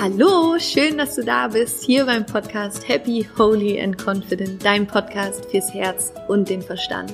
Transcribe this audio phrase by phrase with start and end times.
[0.00, 5.44] Hallo, schön, dass du da bist, hier beim Podcast Happy, Holy and Confident, dein Podcast
[5.50, 7.12] fürs Herz und den Verstand.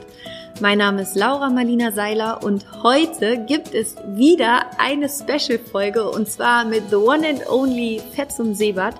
[0.59, 6.65] Mein Name ist Laura Marlina Seiler und heute gibt es wieder eine Special-Folge und zwar
[6.65, 8.95] mit The One and Only Fetzum Sebat.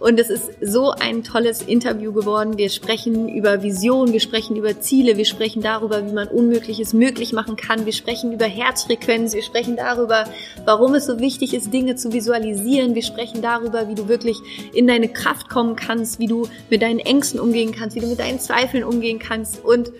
[0.00, 2.56] Und es ist so ein tolles Interview geworden.
[2.56, 7.32] Wir sprechen über Vision, wir sprechen über Ziele, wir sprechen darüber, wie man Unmögliches möglich
[7.32, 7.84] machen kann.
[7.84, 10.24] Wir sprechen über Herzfrequenz, wir sprechen darüber,
[10.66, 12.94] warum es so wichtig ist, Dinge zu visualisieren.
[12.94, 14.36] Wir sprechen darüber, wie du wirklich
[14.72, 18.20] in deine Kraft kommen kannst, wie du mit deinen Ängsten umgehen kannst, wie du mit
[18.20, 19.90] deinen Zweifeln umgehen kannst und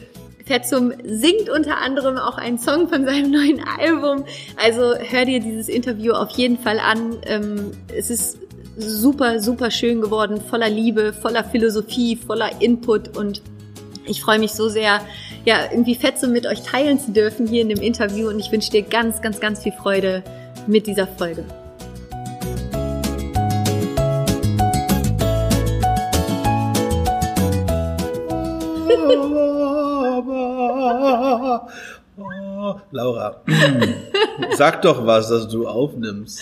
[0.48, 4.24] Fetzum singt unter anderem auch einen Song von seinem neuen Album.
[4.56, 7.16] Also hör dir dieses Interview auf jeden Fall an.
[7.26, 8.38] Ähm, es ist
[8.76, 13.42] super, super schön geworden, voller Liebe, voller Philosophie, voller Input und
[14.06, 15.00] ich freue mich so sehr,
[15.44, 18.70] ja, irgendwie Fetzum mit euch teilen zu dürfen hier in dem Interview und ich wünsche
[18.70, 20.22] dir ganz, ganz, ganz viel Freude
[20.66, 21.44] mit dieser Folge.
[32.90, 33.40] Laura,
[34.56, 36.40] sag doch was, dass du aufnimmst.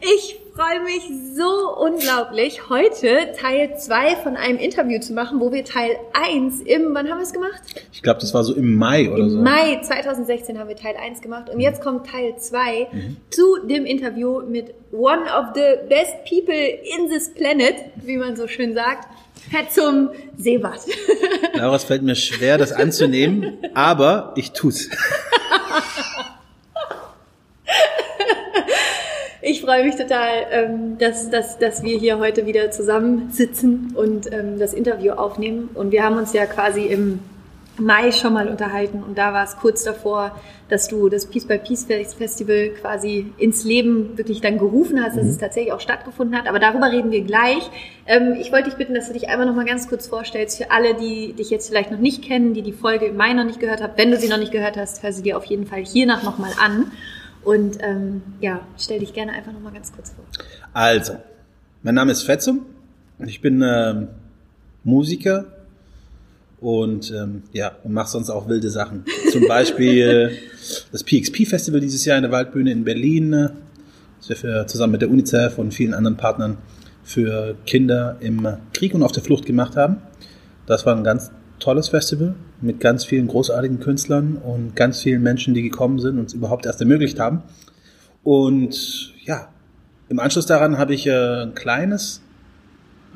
[0.00, 1.02] Ich freue mich
[1.36, 6.94] so unglaublich, heute Teil 2 von einem Interview zu machen, wo wir Teil 1 im,
[6.94, 7.60] wann haben wir es gemacht?
[7.92, 9.38] Ich glaube, das war so im Mai oder Im so.
[9.38, 13.16] Mai 2016 haben wir Teil 1 gemacht und jetzt kommt Teil 2 Mhm.
[13.30, 18.46] zu dem Interview mit one of the best people in this planet, wie man so
[18.48, 19.06] schön sagt,
[19.50, 20.80] Fetzum Sebat.
[21.54, 24.88] Laura, es fällt mir schwer, das anzunehmen, aber ich tu's.
[29.40, 34.58] Ich freue mich total, ähm, dass, dass, dass wir hier heute wieder zusammensitzen und ähm,
[34.58, 35.70] das Interview aufnehmen.
[35.72, 37.20] Und wir haben uns ja quasi im
[37.78, 41.58] Mai schon mal unterhalten und da war es kurz davor, dass du das Peace by
[41.58, 46.46] Peace Festival quasi ins Leben wirklich dann gerufen hast, dass es tatsächlich auch stattgefunden hat.
[46.46, 47.70] Aber darüber reden wir gleich.
[48.06, 50.70] Ähm, ich wollte dich bitten, dass du dich einmal noch mal ganz kurz vorstellst für
[50.70, 53.60] alle, die dich jetzt vielleicht noch nicht kennen, die die Folge im Mai noch nicht
[53.60, 53.94] gehört haben.
[53.96, 56.38] Wenn du sie noch nicht gehört hast, hör sie dir auf jeden Fall hiernach noch
[56.38, 56.92] mal an.
[57.44, 60.24] Und ähm, ja, stell dich gerne einfach noch mal ganz kurz vor.
[60.74, 61.14] Also,
[61.82, 62.66] mein Name ist Fetzum
[63.18, 64.08] und ich bin ähm,
[64.84, 65.46] Musiker
[66.60, 69.04] und ähm, ja, und mache sonst auch wilde Sachen.
[69.30, 70.32] Zum Beispiel
[70.92, 73.48] das PXP-Festival dieses Jahr in der Waldbühne in Berlin, äh,
[74.18, 76.58] das wir für, zusammen mit der UNICEF und vielen anderen Partnern
[77.04, 79.98] für Kinder im Krieg und auf der Flucht gemacht haben.
[80.66, 85.54] Das war ein ganz tolles Festival mit ganz vielen großartigen Künstlern und ganz vielen Menschen,
[85.54, 87.42] die gekommen sind und es überhaupt erst ermöglicht haben.
[88.24, 89.48] Und ja,
[90.08, 92.20] im Anschluss daran habe ich äh, ein kleines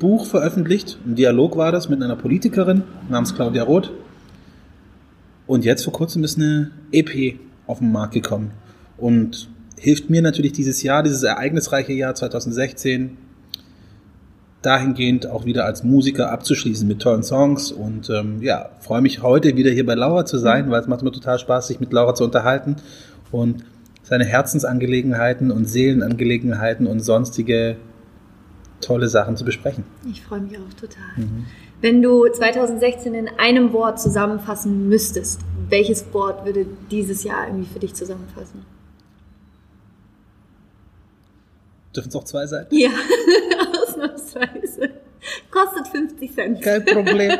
[0.03, 0.97] Buch veröffentlicht.
[1.05, 3.89] Ein Dialog war das mit einer Politikerin namens Claudia Roth.
[5.47, 8.51] Und jetzt vor kurzem ist eine EP auf den Markt gekommen
[8.97, 9.47] und
[9.79, 13.17] hilft mir natürlich dieses Jahr, dieses ereignisreiche Jahr 2016,
[14.61, 17.71] dahingehend auch wieder als Musiker abzuschließen mit tollen Songs.
[17.71, 21.03] Und ähm, ja, freue mich heute wieder hier bei Laura zu sein, weil es macht
[21.03, 22.75] mir total Spaß, sich mit Laura zu unterhalten
[23.31, 23.63] und
[24.01, 27.77] seine Herzensangelegenheiten und Seelenangelegenheiten und sonstige
[28.85, 29.83] tolle Sachen zu besprechen.
[30.09, 31.27] Ich freue mich auch total.
[31.81, 37.79] Wenn du 2016 in einem Wort zusammenfassen müsstest, welches Wort würde dieses Jahr irgendwie für
[37.79, 38.65] dich zusammenfassen?
[41.95, 42.65] Dürfen es auch zwei sein?
[42.71, 42.89] Ja,
[43.83, 44.89] ausnahmsweise.
[45.51, 46.61] Kostet 50 Cent.
[46.61, 47.31] Kein Problem.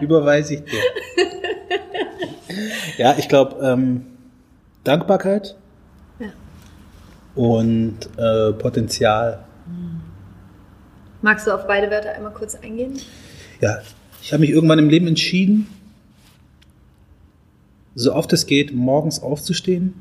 [0.00, 0.78] Überweise ich dir.
[2.98, 4.06] Ja, ich glaube, ähm,
[4.84, 5.56] Dankbarkeit
[6.18, 6.26] Ja.
[7.34, 9.44] und äh, Potenzial.
[11.22, 12.98] Magst du auf beide Wörter einmal kurz eingehen?
[13.60, 13.78] Ja,
[14.20, 15.68] ich habe mich irgendwann im Leben entschieden,
[17.94, 19.94] so oft es geht, morgens aufzustehen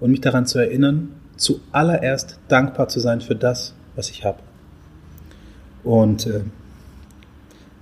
[0.00, 4.38] und mich daran zu erinnern, zuallererst dankbar zu sein für das, was ich habe.
[5.84, 6.40] Und äh,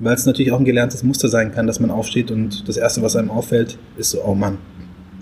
[0.01, 3.03] weil es natürlich auch ein gelerntes Muster sein kann, dass man aufsteht und das Erste,
[3.03, 4.59] was einem auffällt, ist so, oh Mann,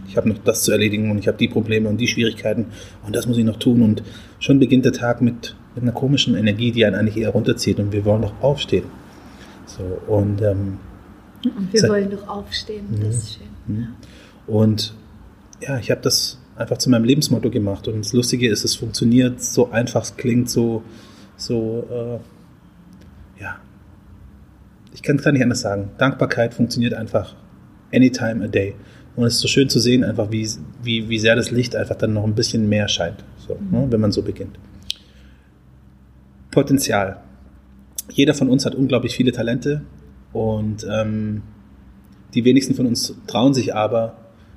[0.09, 2.66] ich habe noch das zu erledigen und ich habe die Probleme und die Schwierigkeiten
[3.04, 3.83] und das muss ich noch tun.
[3.83, 4.03] Und
[4.39, 7.92] schon beginnt der Tag mit, mit einer komischen Energie, die einen eigentlich eher runterzieht und
[7.92, 8.84] wir wollen doch aufstehen.
[9.66, 9.83] So,
[10.13, 10.78] und ähm,
[11.45, 12.86] Und wir wollen doch aufstehen.
[13.01, 13.89] Das ist schön.
[14.47, 14.95] Und
[15.60, 17.86] ja, ich habe das einfach zu meinem Lebensmotto gemacht.
[17.86, 20.83] Und das Lustige ist, es funktioniert so einfach, es klingt so,
[21.36, 23.57] so, äh, ja.
[24.92, 25.91] Ich kann es gar nicht anders sagen.
[25.98, 27.36] Dankbarkeit funktioniert einfach
[27.92, 28.75] anytime a day.
[29.15, 30.48] Und es ist so schön zu sehen, einfach wie,
[30.83, 34.01] wie, wie sehr das Licht einfach dann noch ein bisschen mehr scheint, so, ne, wenn
[34.01, 34.59] man so beginnt.
[36.59, 37.19] Potenzial.
[38.10, 39.83] Jeder von uns hat unglaublich viele Talente
[40.33, 41.43] und ähm,
[42.34, 44.16] die wenigsten von uns trauen sich aber,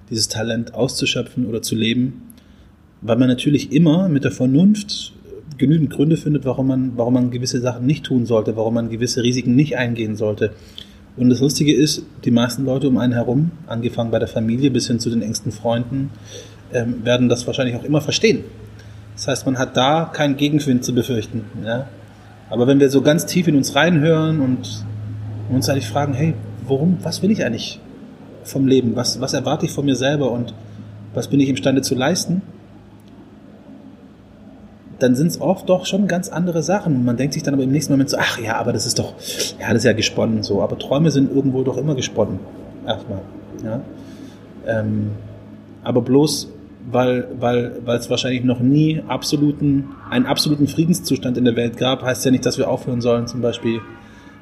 [0.09, 2.33] dieses Talent auszuschöpfen oder zu leben.
[3.01, 5.13] weil man natürlich immer mit der Vernunft
[5.59, 9.21] genügend Gründe findet, warum man, warum man gewisse Sachen nicht tun sollte, warum man gewisse
[9.21, 10.53] Risiken nicht eingehen sollte.
[11.17, 14.87] Und das Lustige ist, die meisten Leute um einen herum, angefangen bei der Familie bis
[14.87, 16.09] hin zu den engsten Freunden,
[16.73, 18.43] ähm, werden das wahrscheinlich auch immer verstehen.
[19.21, 21.45] Das heißt, man hat da keinen Gegenwind zu befürchten.
[21.63, 21.85] Ja?
[22.49, 24.83] Aber wenn wir so ganz tief in uns reinhören und
[25.47, 26.33] uns eigentlich fragen, hey,
[26.65, 27.79] worum, was will ich eigentlich
[28.43, 28.95] vom Leben?
[28.95, 30.55] Was, was erwarte ich von mir selber und
[31.13, 32.41] was bin ich imstande zu leisten?
[34.97, 37.05] dann sind es oft doch schon ganz andere Sachen.
[37.05, 39.15] Man denkt sich dann aber im nächsten Moment so, ach ja, aber das ist doch,
[39.59, 40.61] ja, das ist ja gesponnen so.
[40.61, 42.39] Aber Träume sind irgendwo doch immer gesponnen.
[42.85, 43.21] Erstmal.
[43.63, 43.81] Ja.
[44.67, 45.11] Ähm,
[45.83, 46.49] aber bloß,
[46.89, 52.03] weil weil weil es wahrscheinlich noch nie absoluten, einen absoluten Friedenszustand in der Welt gab,
[52.03, 53.81] heißt ja nicht, dass wir aufhören sollen, zum Beispiel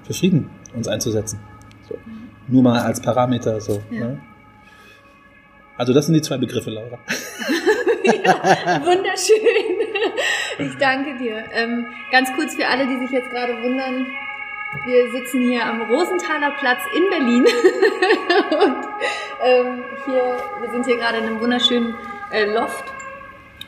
[0.03, 1.39] für Frieden uns einzusetzen.
[1.87, 1.95] So.
[2.47, 3.81] Nur mal als Parameter so.
[3.91, 4.07] Ja.
[4.07, 4.21] Ne?
[5.77, 6.99] Also das sind die zwei Begriffe, Laura.
[8.03, 9.79] ja, wunderschön.
[10.57, 11.43] Ich danke dir.
[11.53, 14.05] Ähm, ganz kurz für alle, die sich jetzt gerade wundern.
[14.85, 17.43] Wir sitzen hier am Rosenthaler Platz in Berlin.
[18.63, 18.85] Und
[19.43, 21.95] ähm, hier, wir sind hier gerade in einem wunderschönen
[22.31, 22.85] äh, Loft,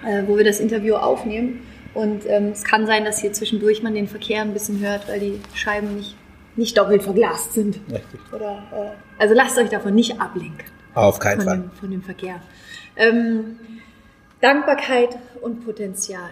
[0.06, 1.62] äh, wo wir das Interview aufnehmen.
[1.94, 5.19] Und ähm, es kann sein, dass hier zwischendurch man den Verkehr ein bisschen hört, weil
[5.19, 6.16] die Scheiben nicht,
[6.56, 7.80] nicht doppelt verglast sind.
[7.92, 8.19] Richtig.
[8.31, 10.66] Oder, äh, also lasst euch davon nicht ablenken.
[10.94, 11.58] Auf keinen von Fall.
[11.58, 12.42] Dem, von dem Verkehr.
[12.96, 13.58] Ähm,
[14.42, 16.30] Dankbarkeit und Potenzial.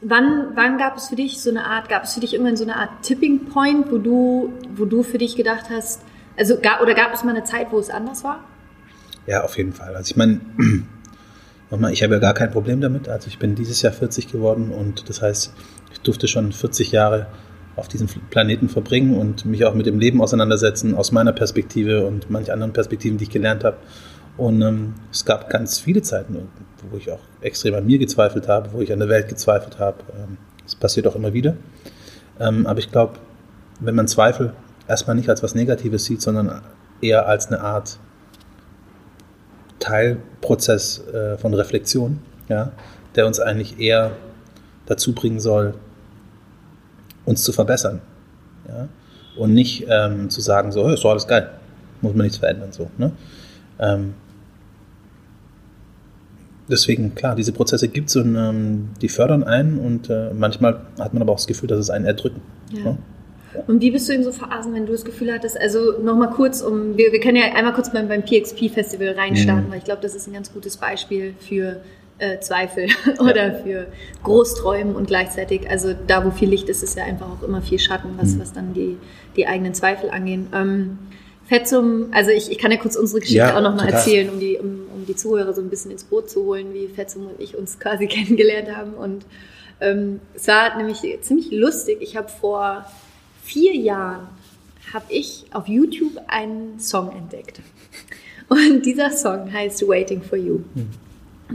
[0.00, 2.64] Wann, wann gab es für dich so eine Art, gab es für dich irgendwann so
[2.64, 6.02] eine Art Tipping Point, wo du, wo du für dich gedacht hast,
[6.36, 8.42] also oder gab es mal eine Zeit, wo es anders war?
[9.26, 9.94] Ja, auf jeden Fall.
[9.94, 10.40] Also ich meine,
[11.72, 13.08] nochmal, ich habe ja gar kein Problem damit.
[13.08, 15.52] Also ich bin dieses Jahr 40 geworden und das heißt,
[15.92, 17.26] ich durfte schon 40 Jahre
[17.74, 22.30] auf diesem Planeten verbringen und mich auch mit dem Leben auseinandersetzen aus meiner Perspektive und
[22.30, 23.78] manch anderen Perspektiven, die ich gelernt habe.
[24.36, 26.48] Und ähm, es gab ganz viele Zeiten,
[26.90, 29.98] wo ich auch extrem an mir gezweifelt habe, wo ich an der Welt gezweifelt habe.
[30.14, 31.56] Ähm, das passiert auch immer wieder.
[32.38, 33.14] Ähm, aber ich glaube,
[33.80, 34.52] wenn man Zweifel
[34.88, 36.60] erstmal nicht als was Negatives sieht, sondern
[37.00, 37.98] eher als eine Art
[39.82, 42.70] Teilprozess äh, von Reflexion, ja,
[43.16, 44.12] der uns eigentlich eher
[44.86, 45.74] dazu bringen soll,
[47.24, 48.00] uns zu verbessern.
[48.68, 48.88] Ja?
[49.36, 51.50] Und nicht ähm, zu sagen, so, ist doch alles geil,
[52.00, 52.70] muss man nichts verändern.
[52.70, 53.10] So, ne?
[53.80, 54.14] Ähm,
[56.68, 61.12] deswegen, klar, diese Prozesse gibt es und ähm, die fördern einen und äh, manchmal hat
[61.12, 62.40] man aber auch das Gefühl, dass es einen erdrücken.
[62.70, 62.84] Ja.
[62.84, 62.98] Ne?
[63.66, 66.62] Und wie bist du in so Phasen, wenn du das Gefühl hattest, also nochmal kurz,
[66.62, 69.70] um, wir, wir können ja einmal kurz beim, beim PXP-Festival reinstarten, mhm.
[69.70, 71.80] weil ich glaube, das ist ein ganz gutes Beispiel für
[72.18, 72.88] äh, Zweifel
[73.18, 73.54] oder ja.
[73.54, 73.86] für
[74.22, 77.78] Großträumen und gleichzeitig, also da, wo viel Licht ist, ist ja einfach auch immer viel
[77.78, 78.40] Schatten, was, mhm.
[78.40, 78.96] was dann die,
[79.36, 80.48] die eigenen Zweifel angehen.
[80.54, 80.98] Ähm,
[81.44, 84.56] Fetzum, also ich, ich kann ja kurz unsere Geschichte ja, auch nochmal erzählen, um die,
[84.58, 87.56] um, um die Zuhörer so ein bisschen ins Boot zu holen, wie Fetzum und ich
[87.56, 88.94] uns quasi kennengelernt haben.
[88.94, 89.26] Und
[89.80, 91.98] ähm, es war nämlich ziemlich lustig.
[92.00, 92.86] Ich habe vor
[93.42, 94.28] vier Jahren
[94.92, 97.60] habe ich auf YouTube einen Song entdeckt.
[98.48, 100.60] Und dieser Song heißt Waiting for You.
[100.74, 100.90] Mhm.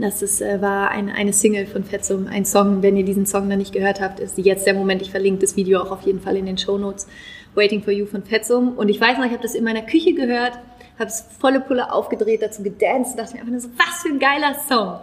[0.00, 2.82] Das ist, äh, war ein, eine Single von Fetzum, ein Song.
[2.82, 5.02] Wenn ihr diesen Song noch nicht gehört habt, ist jetzt der Moment.
[5.02, 7.08] Ich verlinke das Video auch auf jeden Fall in den Show Notes.
[7.54, 8.76] Waiting for You von Fetzum.
[8.76, 10.52] Und ich weiß noch, ich habe das in meiner Küche gehört,
[10.98, 14.08] habe es volle Pulle aufgedreht, dazu gedanced und dachte mir einfach nur so, was für
[14.08, 15.00] ein geiler Song.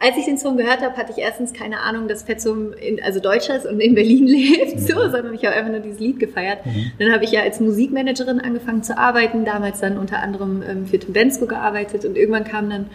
[0.00, 3.20] Als ich den Song gehört habe, hatte ich erstens keine Ahnung, dass Fetzum in, also
[3.20, 5.10] Deutscher ist und in Berlin lebt, so, mhm.
[5.10, 6.66] sondern ich habe einfach nur dieses Lied gefeiert.
[6.66, 6.92] Mhm.
[6.98, 10.98] Dann habe ich ja als Musikmanagerin angefangen zu arbeiten, damals dann unter anderem ähm, für
[10.98, 12.86] Tim Bensko gearbeitet und irgendwann kam dann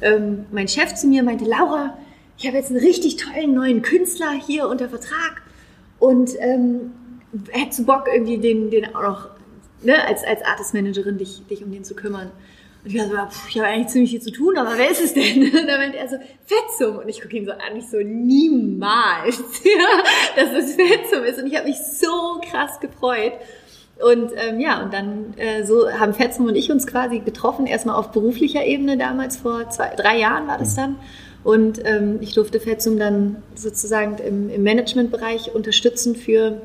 [0.00, 1.96] ähm, mein Chef zu mir meinte, Laura,
[2.36, 5.42] ich habe jetzt einen richtig tollen neuen Künstler hier unter Vertrag
[5.98, 6.92] und ähm,
[7.50, 9.30] hättest du Bock, irgendwie den, den auch noch
[9.82, 12.30] ne, als, als Artist-Managerin dich, dich um den zu kümmern?
[12.88, 15.12] Ich war so, pff, ich habe eigentlich ziemlich viel zu tun, aber wer ist es
[15.12, 15.42] denn?
[15.44, 16.16] Und dann meinte er so,
[16.46, 16.98] Fetzum.
[16.98, 21.38] Und ich gucke ihn so an, ich so, niemals, ja, dass es Fetzum ist.
[21.38, 23.34] Und ich habe mich so krass gefreut.
[24.00, 27.96] Und ähm, ja, und dann äh, so haben Fetzum und ich uns quasi getroffen, erstmal
[27.96, 30.96] auf beruflicher Ebene damals, vor zwei, drei Jahren war das dann.
[31.44, 36.60] Und ähm, ich durfte Fetzum dann sozusagen im, im Managementbereich unterstützen für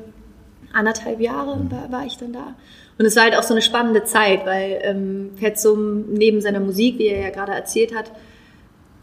[0.72, 2.54] anderthalb Jahre war, war ich dann da.
[2.98, 6.98] Und es war halt auch so eine spannende Zeit, weil ähm, Fetzum neben seiner Musik,
[6.98, 8.12] wie er ja gerade erzählt hat,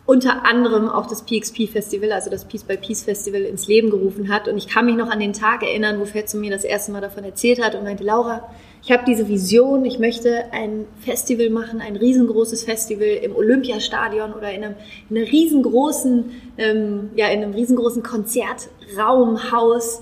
[0.06, 4.30] unter anderem auch das PXP Festival, also das Peace by Peace Festival ins Leben gerufen
[4.30, 4.48] hat.
[4.48, 7.02] Und ich kann mich noch an den Tag erinnern, wo Fetzum mir das erste Mal
[7.02, 8.50] davon erzählt hat und meinte, Laura,
[8.84, 14.52] ich habe diese Vision, ich möchte ein Festival machen, ein riesengroßes Festival im Olympiastadion oder
[14.52, 14.76] in einem,
[15.10, 20.02] in einem riesengroßen, ähm, ja, in einem riesengroßen Konzertraumhaus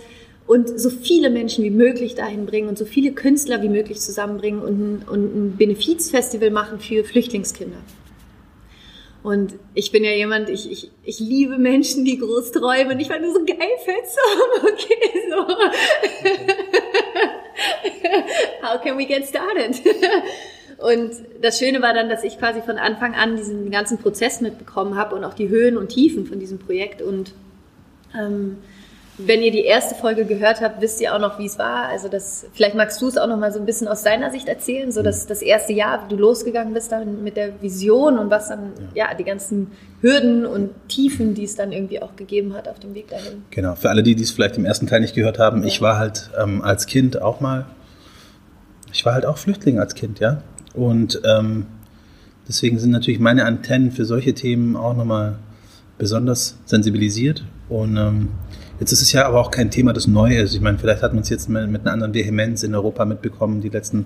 [0.49, 4.63] und so viele Menschen wie möglich dahin bringen und so viele Künstler wie möglich zusammenbringen
[4.63, 7.77] und ein, und ein Benefizfestival machen für Flüchtlingskinder.
[9.21, 12.99] Und ich bin ja jemand, ich, ich, ich liebe Menschen, die groß träumen.
[12.99, 14.23] Ich war nur so geil, Fetzum.
[14.73, 15.47] Okay, so.
[18.67, 19.79] How can we get started?
[20.79, 21.11] Und
[21.43, 25.15] das Schöne war dann, dass ich quasi von Anfang an diesen ganzen Prozess mitbekommen habe
[25.15, 27.03] und auch die Höhen und Tiefen von diesem Projekt.
[27.03, 27.33] Und
[28.17, 28.57] ähm,
[29.25, 31.89] wenn ihr die erste Folge gehört habt, wisst ihr auch noch, wie es war.
[31.89, 34.47] Also das, vielleicht magst du es auch noch mal so ein bisschen aus deiner Sicht
[34.47, 38.29] erzählen, so dass das erste Jahr, wie du losgegangen bist dann mit der Vision und
[38.29, 39.71] was dann, ja, ja die ganzen
[40.01, 43.43] Hürden und Tiefen, die es dann irgendwie auch gegeben hat auf dem Weg dahin.
[43.51, 45.67] Genau, für alle, die dies vielleicht im ersten Teil nicht gehört haben, ja.
[45.67, 47.65] ich war halt ähm, als Kind auch mal,
[48.93, 50.43] ich war halt auch Flüchtling als Kind, ja.
[50.73, 51.65] Und ähm,
[52.47, 55.39] deswegen sind natürlich meine Antennen für solche Themen auch nochmal
[55.97, 58.29] besonders sensibilisiert und ähm,
[58.79, 60.53] Jetzt ist es ja aber auch kein Thema, das neu ist.
[60.53, 63.69] Ich meine, vielleicht hat man es jetzt mit einer anderen Vehemenz in Europa mitbekommen, die
[63.69, 64.05] letzten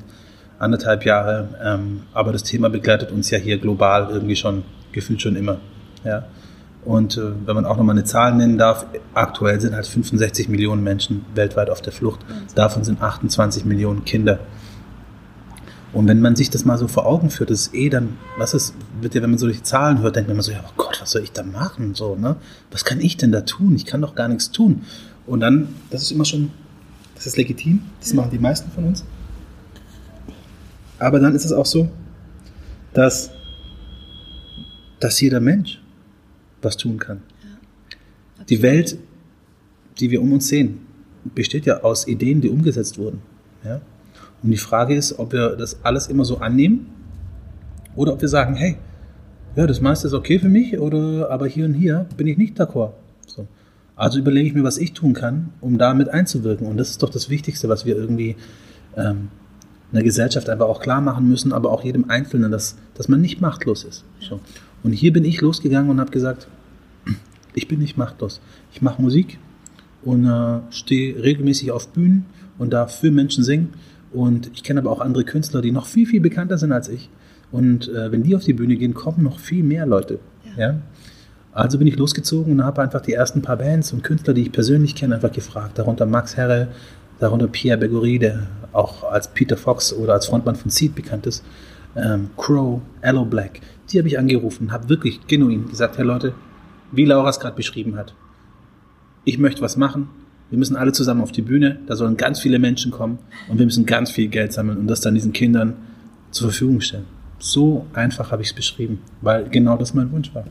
[0.57, 1.49] anderthalb Jahre.
[1.63, 5.59] Ähm, aber das Thema begleitet uns ja hier global irgendwie schon, gefühlt schon immer.
[6.03, 6.25] Ja.
[6.85, 10.83] Und äh, wenn man auch nochmal eine Zahl nennen darf, aktuell sind halt 65 Millionen
[10.83, 12.21] Menschen weltweit auf der Flucht.
[12.55, 14.39] Davon sind 28 Millionen Kinder.
[15.93, 18.55] Und wenn man sich das mal so vor Augen führt, das ist eh dann, was
[18.55, 20.99] ist, wird ja, wenn man so die Zahlen hört, denkt man so, ja, oh Gott,
[20.99, 21.93] was soll ich da machen?
[21.93, 22.35] So, ne?
[22.71, 23.75] Was kann ich denn da tun?
[23.75, 24.81] Ich kann doch gar nichts tun.
[25.27, 26.51] Und dann, das ist immer schon,
[27.15, 29.05] das ist legitim, das machen die meisten von uns.
[30.97, 31.89] Aber dann ist es auch so,
[32.93, 33.29] dass,
[34.99, 35.81] dass jeder Mensch
[36.61, 37.21] was tun kann.
[38.49, 38.97] Die Welt,
[39.99, 40.79] die wir um uns sehen,
[41.23, 43.21] besteht ja aus Ideen, die umgesetzt wurden.
[43.63, 43.81] Ja?
[44.43, 46.87] Und die Frage ist, ob wir das alles immer so annehmen
[47.95, 48.77] oder ob wir sagen, hey,
[49.55, 52.59] ja, das meiste ist okay für mich, oder aber hier und hier bin ich nicht
[52.59, 52.91] d'accord.
[53.27, 53.47] So.
[53.95, 56.67] Also überlege ich mir, was ich tun kann, um damit einzuwirken.
[56.67, 58.35] Und das ist doch das Wichtigste, was wir irgendwie
[58.97, 59.29] ähm,
[59.91, 63.21] in der Gesellschaft einfach auch klar machen müssen, aber auch jedem Einzelnen, dass, dass man
[63.21, 64.03] nicht machtlos ist.
[64.19, 64.39] So.
[64.81, 66.47] Und hier bin ich losgegangen und habe gesagt,
[67.53, 68.41] ich bin nicht machtlos.
[68.73, 69.37] Ich mache Musik
[70.01, 72.25] und äh, stehe regelmäßig auf Bühnen
[72.57, 73.73] und darf für Menschen singen
[74.13, 77.09] und ich kenne aber auch andere Künstler, die noch viel, viel bekannter sind als ich.
[77.51, 80.19] Und äh, wenn die auf die Bühne gehen, kommen noch viel mehr Leute.
[80.57, 80.67] Ja.
[80.69, 80.81] ja?
[81.51, 84.51] Also bin ich losgezogen und habe einfach die ersten paar Bands und Künstler, die ich
[84.51, 85.77] persönlich kenne, einfach gefragt.
[85.77, 86.69] Darunter Max Herre,
[87.19, 91.43] darunter Pierre Bergory, der auch als Peter Fox oder als Frontmann von Seed bekannt ist.
[91.95, 93.61] Ähm, Crow, Allo Black.
[93.91, 96.33] Die habe ich angerufen, habe wirklich genuin gesagt, hey Leute,
[96.91, 98.15] wie Laura es gerade beschrieben hat.
[99.25, 100.09] Ich möchte was machen,
[100.53, 103.17] wir müssen alle zusammen auf die Bühne, da sollen ganz viele Menschen kommen
[103.49, 105.73] und wir müssen ganz viel Geld sammeln und das dann diesen Kindern
[106.29, 107.07] zur Verfügung stellen.
[107.39, 110.45] So einfach habe ich es beschrieben, weil genau das mein Wunsch war.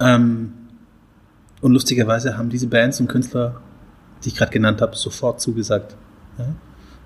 [0.00, 0.16] Ja.
[0.16, 0.54] Ähm,
[1.60, 3.60] und lustigerweise haben diese Bands und Künstler,
[4.24, 5.94] die ich gerade genannt habe, sofort zugesagt.
[6.36, 6.46] Ja?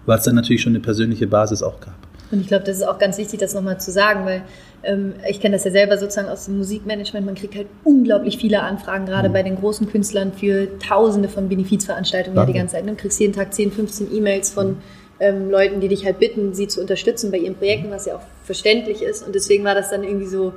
[0.07, 1.99] Weil es dann natürlich schon eine persönliche Basis auch gab.
[2.31, 4.43] Und ich glaube, das ist auch ganz wichtig, das nochmal zu sagen, weil
[4.83, 7.25] ähm, ich kenne das ja selber sozusagen aus dem Musikmanagement.
[7.25, 9.33] Man kriegt halt unglaublich viele Anfragen, gerade mhm.
[9.33, 12.89] bei den großen Künstlern, für tausende von Benefizveranstaltungen ja, die ganze Zeit.
[12.89, 14.79] Du kriegst jeden Tag 10, 15 E-Mails von
[15.21, 18.23] ähm, Leuten, die dich halt bitten, sie zu unterstützen bei ihren Projekten, was ja auch
[18.45, 19.27] verständlich ist.
[19.27, 20.53] Und deswegen war das dann irgendwie so,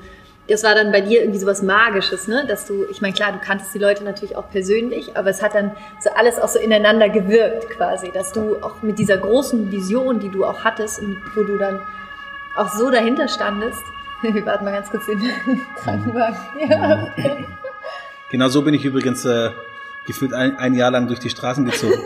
[0.49, 2.45] das war dann bei dir irgendwie so was Magisches, ne?
[2.47, 5.53] Dass du, ich meine, klar, du kanntest die Leute natürlich auch persönlich, aber es hat
[5.53, 10.19] dann so alles auch so ineinander gewirkt quasi, dass du auch mit dieser großen Vision,
[10.19, 11.79] die du auch hattest und wo du dann
[12.55, 13.81] auch so dahinter standest.
[14.21, 15.21] Wir warten mal ganz kurz den
[15.77, 16.37] Krankenwagen.
[16.69, 17.07] Ja.
[18.31, 19.49] Genau so bin ich übrigens äh,
[20.05, 21.93] gefühlt ein, ein Jahr lang durch die Straßen gezogen.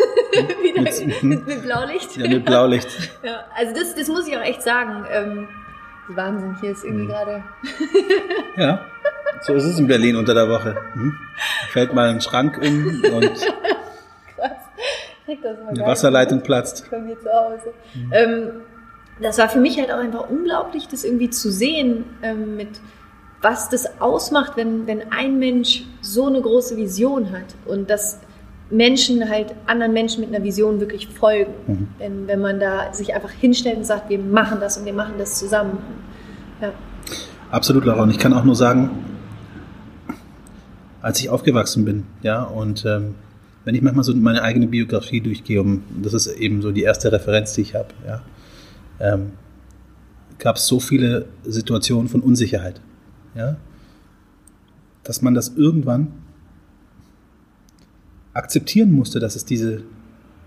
[0.61, 2.17] Wieder mit, mit, mit, Blaulicht?
[2.17, 2.87] Ja, mit Blaulicht.
[3.23, 5.05] ja, also das, das muss ich auch echt sagen.
[5.11, 5.47] Ähm,
[6.07, 7.09] Wahnsinn, hier ist irgendwie mhm.
[7.09, 7.43] gerade.
[8.57, 8.85] ja,
[9.41, 10.75] so ist es in Berlin unter der Woche.
[10.93, 11.17] Hm?
[11.69, 13.33] Fällt mal ein Schrank um und
[14.35, 14.51] Krass.
[15.25, 16.89] Das mal eine Wasserleitung platzt.
[16.91, 17.73] Bei mir zu Hause.
[17.93, 18.11] Mhm.
[18.13, 18.51] Ähm,
[19.21, 22.81] das war für mich halt auch einfach unglaublich, das irgendwie zu sehen, ähm, mit
[23.41, 28.19] was das ausmacht, wenn, wenn ein Mensch so eine große Vision hat und dass
[28.69, 31.53] Menschen halt anderen Menschen mit einer Vision wirklich folgen.
[31.67, 31.87] Mhm.
[31.99, 35.13] Wenn, wenn man da sich einfach hinstellt und sagt, wir machen das und wir machen
[35.17, 35.77] das zusammen.
[36.61, 36.71] Ja.
[37.51, 38.03] Absolut, Laura.
[38.03, 38.89] Und ich kann auch nur sagen,
[41.01, 43.15] als ich aufgewachsen bin, ja, und ähm,
[43.65, 47.11] wenn ich manchmal so meine eigene Biografie durchgehe, um, das ist eben so die erste
[47.11, 48.21] Referenz, die ich habe, ja,
[48.99, 49.33] ähm,
[50.39, 52.81] gab es so viele Situationen von Unsicherheit,
[53.35, 53.57] ja,
[55.03, 56.07] dass man das irgendwann
[58.33, 59.83] akzeptieren musste, dass es diese,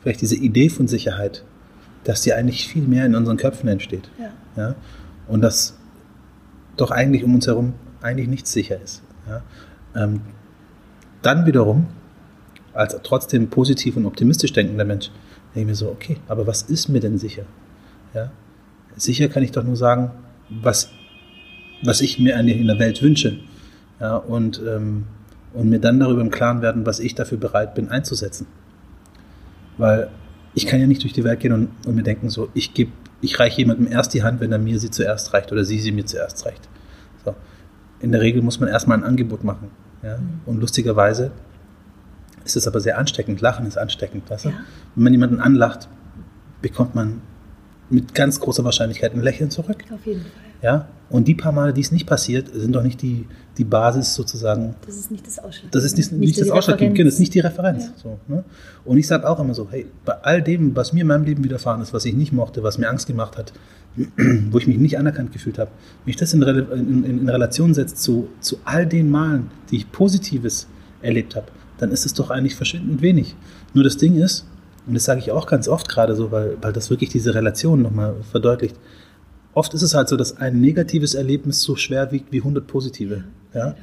[0.02, 1.45] vielleicht diese Idee von Sicherheit,
[2.05, 4.09] dass die eigentlich viel mehr in unseren Köpfen entsteht.
[4.19, 4.33] Ja.
[4.57, 4.75] ja?
[5.28, 5.76] Und dass
[6.76, 9.02] doch eigentlich um uns herum eigentlich nichts sicher ist.
[9.28, 9.43] Ja?
[9.95, 10.21] Ähm,
[11.23, 11.87] dann wiederum,
[12.73, 15.11] als trotzdem positiv und optimistisch denkender Mensch,
[15.55, 17.45] denke ich mir so, okay, aber was ist mir denn sicher?
[18.14, 18.31] Ja?
[18.97, 20.11] Sicher kann ich doch nur sagen,
[20.49, 20.90] was
[21.83, 23.38] was ich mir eigentlich in der Welt wünsche.
[24.00, 25.05] Ja, und, ähm,
[25.57, 28.47] und mir dann darüber im Klaren werden, was ich dafür bereit bin einzusetzen.
[29.79, 30.11] Weil
[30.55, 32.93] ich kann ja nicht durch die Welt gehen und, und mir denken, so, ich gebe,
[33.23, 35.93] ich reiche jemandem erst die Hand, wenn er mir sie zuerst reicht oder sie sie
[35.93, 36.69] mir zuerst reicht.
[37.25, 37.35] So.
[38.01, 39.71] In der Regel muss man erstmal ein Angebot machen.
[40.03, 40.19] Ja?
[40.19, 40.41] Mhm.
[40.45, 41.31] Und lustigerweise
[42.45, 43.41] ist es aber sehr ansteckend.
[43.41, 44.31] Lachen ist ansteckend.
[44.31, 44.49] Weißt du?
[44.51, 44.57] Ja.
[44.95, 45.89] Wenn man jemanden anlacht,
[46.61, 47.23] bekommt man
[47.89, 49.85] mit ganz großer Wahrscheinlichkeit ein Lächeln zurück.
[49.93, 50.31] Auf jeden Fall.
[50.61, 50.89] Ja?
[51.09, 53.27] Und die paar Male, die es nicht passiert, sind doch nicht die,
[53.59, 54.75] die Basis sozusagen.
[54.85, 55.71] Das ist nicht das Ausschlaggebende.
[55.71, 57.85] Das ist nicht, nicht, nicht das Ausschlaggebende, das ist nicht die Referenz.
[57.85, 57.93] Ja.
[58.03, 58.45] So, ne?
[58.85, 61.45] Und ich sage auch immer so, hey, bei all dem, was mir in meinem Leben
[61.45, 63.53] widerfahren ist, was ich nicht mochte, was mir Angst gemacht hat,
[64.51, 65.71] wo ich mich nicht anerkannt gefühlt habe,
[66.05, 69.93] wenn ich das in, in, in Relation setzt zu, zu all den Malen, die ich
[69.93, 70.67] Positives
[71.03, 71.47] erlebt habe,
[71.79, 73.37] dann ist es doch eigentlich verschwindend wenig.
[73.75, 74.47] Nur das Ding ist,
[74.87, 77.83] und das sage ich auch ganz oft gerade so, weil, weil das wirklich diese Relation
[77.83, 78.77] nochmal verdeutlicht.
[79.57, 83.25] Oft ist es halt so, dass ein negatives Erlebnis so schwer wiegt wie 100 positive.
[83.55, 83.75] Ja?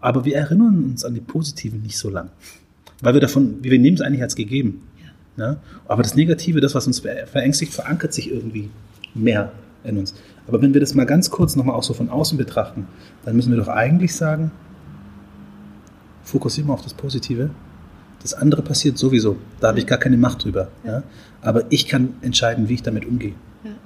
[0.00, 2.30] Aber wir erinnern uns an die positiven nicht so lang.
[3.00, 4.82] Weil wir davon, wir nehmen es eigentlich als gegeben.
[5.36, 5.58] Ja?
[5.86, 8.70] Aber das Negative, das, was uns verängstigt, verankert sich irgendwie
[9.14, 9.52] mehr
[9.84, 10.14] in uns.
[10.48, 12.88] Aber wenn wir das mal ganz kurz nochmal auch so von außen betrachten,
[13.24, 14.50] dann müssen wir doch eigentlich sagen,
[16.24, 17.50] fokussieren wir auf das Positive
[18.22, 19.36] das andere passiert sowieso.
[19.60, 20.68] Da habe ich gar keine Macht drüber.
[20.84, 20.92] Ja.
[20.92, 21.02] ja.
[21.40, 23.34] Aber ich kann entscheiden, wie ich damit umgehe.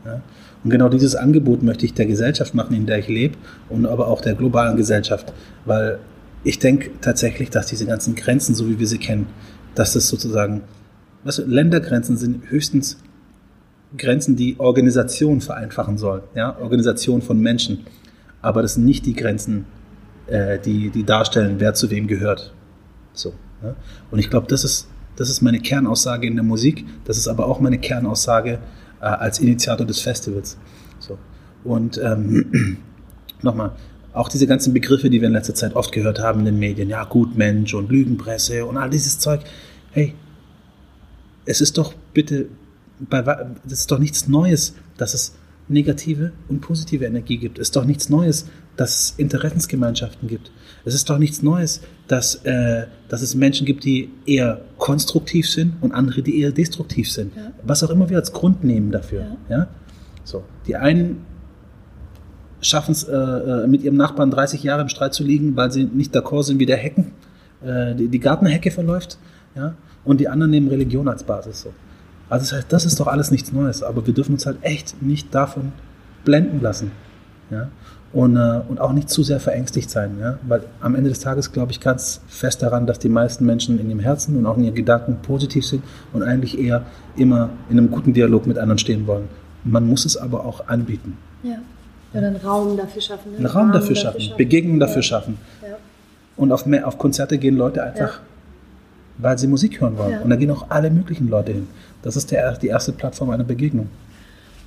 [0.04, 0.22] Ja.
[0.64, 0.66] Ja.
[0.66, 3.36] Und genau dieses Angebot möchte ich der Gesellschaft machen, in der ich lebe
[3.68, 5.32] und aber auch der globalen Gesellschaft.
[5.64, 5.98] Weil
[6.42, 9.26] ich denke tatsächlich, dass diese ganzen Grenzen, so wie wir sie kennen,
[9.74, 10.62] dass das sozusagen,
[11.22, 12.98] was Ländergrenzen sind höchstens
[13.96, 16.22] Grenzen, die Organisation vereinfachen sollen.
[16.34, 16.58] Ja?
[16.58, 17.86] Organisation von Menschen.
[18.42, 19.66] Aber das sind nicht die Grenzen,
[20.26, 22.52] äh, die, die darstellen, wer zu wem gehört.
[23.12, 23.34] So.
[24.10, 27.46] Und ich glaube, das ist, das ist meine Kernaussage in der Musik, das ist aber
[27.46, 28.58] auch meine Kernaussage
[29.04, 30.56] äh, als Initiator des Festivals.
[30.98, 31.18] So.
[31.62, 32.78] Und ähm,
[33.42, 33.72] nochmal,
[34.14, 36.88] auch diese ganzen Begriffe, die wir in letzter Zeit oft gehört haben in den Medien,
[36.88, 39.40] ja, Gutmensch und Lügenpresse und all dieses Zeug.
[39.90, 40.14] Hey,
[41.44, 42.46] es ist doch bitte,
[43.10, 45.34] das ist doch nichts Neues, dass es
[45.68, 47.58] negative und positive Energie gibt.
[47.58, 50.50] Es ist doch nichts Neues, dass es Interessensgemeinschaften gibt.
[50.84, 55.74] Es ist doch nichts Neues, dass, äh, dass es Menschen gibt, die eher konstruktiv sind
[55.80, 57.34] und andere, die eher destruktiv sind.
[57.36, 57.52] Ja.
[57.62, 59.26] Was auch immer wir als Grund nehmen dafür.
[59.48, 59.58] Ja.
[59.58, 59.66] ja?
[60.24, 60.44] So.
[60.66, 61.24] Die einen
[62.60, 65.84] schaffen es, äh, äh mit ihrem Nachbarn 30 Jahre im Streit zu liegen, weil sie
[65.84, 67.12] nicht d'accord sind, wie der Hecken,
[67.64, 69.18] äh, die, die Gartenhecke verläuft.
[69.54, 69.74] Ja?
[70.04, 71.62] Und die anderen nehmen Religion als Basis.
[71.62, 71.72] So.
[72.28, 75.02] Also das heißt, das ist doch alles nichts Neues, aber wir dürfen uns halt echt
[75.02, 75.72] nicht davon
[76.24, 76.90] blenden lassen.
[77.50, 77.68] Ja?
[78.14, 80.18] Und, äh, und auch nicht zu sehr verängstigt sein.
[80.20, 80.38] Ja?
[80.46, 83.90] Weil am Ende des Tages glaube ich ganz fest daran, dass die meisten Menschen in
[83.90, 87.90] ihrem Herzen und auch in ihren Gedanken positiv sind und eigentlich eher immer in einem
[87.90, 89.28] guten Dialog mit anderen stehen wollen.
[89.64, 91.18] Man muss es aber auch anbieten.
[91.42, 91.58] Ja,
[92.12, 93.32] oder einen Raum dafür schaffen.
[93.32, 93.38] Ne?
[93.38, 95.02] Einen Raum, Raum dafür, schaffen, schaffen, Begegnungen dafür ja.
[95.02, 95.38] schaffen.
[95.62, 95.76] Ja.
[96.36, 98.20] Und auf, mehr, auf Konzerte gehen Leute einfach, ja.
[99.18, 100.20] weil sie Musik hören wollen.
[100.22, 101.66] Und da gehen auch alle möglichen Leute hin.
[102.02, 103.88] Das ist der, die erste Plattform einer Begegnung.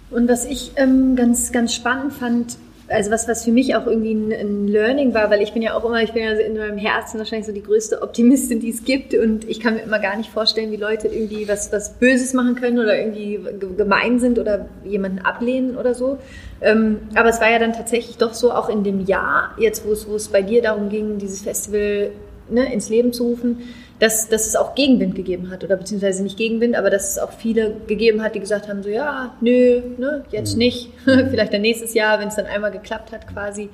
[0.09, 2.57] Und was ich ähm, ganz, ganz spannend fand,
[2.89, 5.75] also was, was für mich auch irgendwie ein, ein, Learning war, weil ich bin ja
[5.75, 8.85] auch immer, ich bin ja in meinem Herzen wahrscheinlich so die größte Optimistin, die es
[8.85, 12.33] gibt und ich kann mir immer gar nicht vorstellen, wie Leute irgendwie was, was Böses
[12.33, 13.39] machen können oder irgendwie
[13.75, 16.17] gemein sind oder jemanden ablehnen oder so.
[16.61, 19.91] Ähm, aber es war ja dann tatsächlich doch so auch in dem Jahr, jetzt wo
[19.91, 22.11] es, wo es bei dir darum ging, dieses Festival
[22.49, 23.63] ne, ins Leben zu rufen,
[23.99, 27.31] dass, dass es auch Gegenwind gegeben hat oder beziehungsweise nicht Gegenwind, aber dass es auch
[27.31, 30.59] viele gegeben hat, die gesagt haben, so ja, nö, ne, jetzt mhm.
[30.59, 33.69] nicht, vielleicht dann nächstes Jahr, wenn es dann einmal geklappt hat quasi.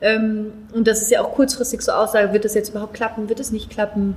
[0.00, 3.40] Ähm, und das ist ja auch kurzfristig so Aussage, wird das jetzt überhaupt klappen, wird
[3.40, 4.16] es nicht klappen?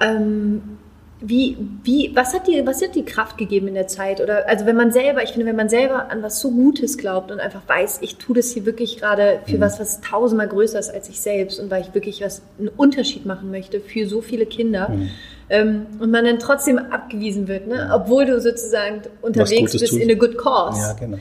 [0.00, 0.78] Ähm,
[1.24, 4.20] wie, wie, was hat dir, was hat die Kraft gegeben in der Zeit?
[4.20, 7.30] Oder, also wenn man selber, ich finde, wenn man selber an was so Gutes glaubt
[7.30, 9.60] und einfach weiß, ich tue das hier wirklich gerade für mhm.
[9.60, 13.24] was, was tausendmal größer ist als ich selbst und weil ich wirklich was, einen Unterschied
[13.24, 14.88] machen möchte für so viele Kinder.
[14.88, 15.10] Mhm.
[15.48, 17.90] Ähm, und man dann trotzdem abgewiesen wird, ne?
[17.94, 20.78] obwohl du sozusagen unterwegs bist in a good cause.
[20.78, 21.18] Ja, genau.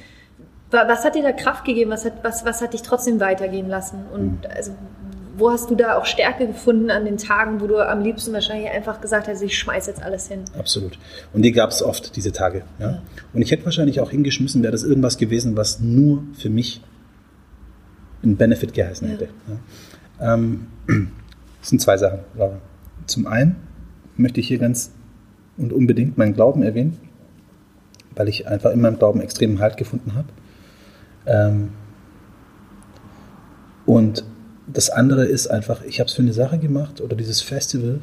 [0.71, 1.91] Was hat dir da Kraft gegeben?
[1.91, 4.05] Was hat, was, was hat dich trotzdem weitergehen lassen?
[4.11, 4.55] Und mhm.
[4.55, 4.71] also,
[5.41, 8.69] wo hast du da auch Stärke gefunden an den Tagen, wo du am liebsten wahrscheinlich
[8.69, 10.41] einfach gesagt hast, ich schmeiß jetzt alles hin?
[10.57, 10.99] Absolut.
[11.33, 12.63] Und die gab es oft, diese Tage.
[12.79, 12.91] Ja?
[12.91, 13.01] ja?
[13.33, 16.81] Und ich hätte wahrscheinlich auch hingeschmissen, wäre das irgendwas gewesen, was nur für mich
[18.21, 19.29] einen Benefit geheißen hätte.
[20.19, 20.35] Ja.
[20.35, 20.67] Ähm,
[21.59, 22.59] das sind zwei Sachen, Laura.
[23.07, 23.55] Zum einen
[24.15, 24.91] möchte ich hier ganz
[25.57, 26.97] und unbedingt meinen Glauben erwähnen,
[28.15, 30.27] weil ich einfach in meinem Glauben extremen Halt gefunden habe.
[31.25, 31.69] Ähm,
[33.87, 34.23] und
[34.73, 38.01] das andere ist einfach, ich habe es für eine Sache gemacht oder dieses Festival,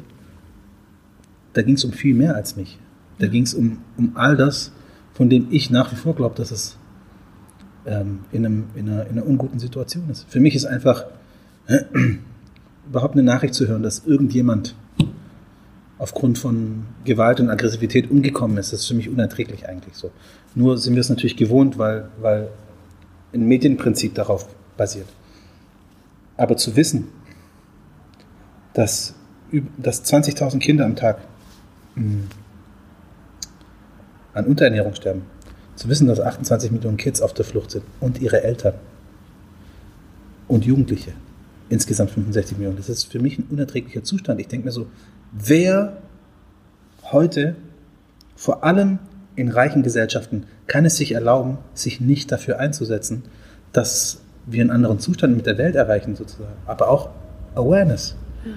[1.53, 2.77] da ging es um viel mehr als mich.
[3.17, 4.71] Da ging es um, um all das,
[5.13, 6.77] von dem ich nach wie vor glaube, dass es
[7.85, 10.25] ähm, in, einem, in, einer, in einer unguten Situation ist.
[10.29, 11.05] Für mich ist einfach
[11.67, 11.79] äh,
[12.89, 14.75] überhaupt eine Nachricht zu hören, dass irgendjemand
[15.97, 20.11] aufgrund von Gewalt und Aggressivität umgekommen ist, das ist für mich unerträglich eigentlich so.
[20.55, 22.47] Nur sind wir es natürlich gewohnt, weil, weil
[23.33, 25.07] ein Medienprinzip darauf basiert.
[26.39, 27.09] Aber zu wissen,
[28.73, 29.13] dass,
[29.77, 31.19] dass 20.000 Kinder am Tag
[31.95, 32.27] hm,
[34.33, 35.23] an Unterernährung sterben,
[35.75, 38.75] zu wissen, dass 28 Millionen Kids auf der Flucht sind und ihre Eltern
[40.47, 41.11] und Jugendliche,
[41.67, 44.39] insgesamt 65 Millionen, das ist für mich ein unerträglicher Zustand.
[44.39, 44.87] Ich denke mir so,
[45.33, 46.01] wer
[47.11, 47.57] heute,
[48.37, 48.99] vor allem
[49.35, 53.23] in reichen Gesellschaften, kann es sich erlauben, sich nicht dafür einzusetzen,
[53.73, 56.55] dass wir einen anderen Zustand mit der Welt erreichen, sozusagen.
[56.65, 57.09] Aber auch
[57.55, 58.15] Awareness.
[58.45, 58.51] Ja.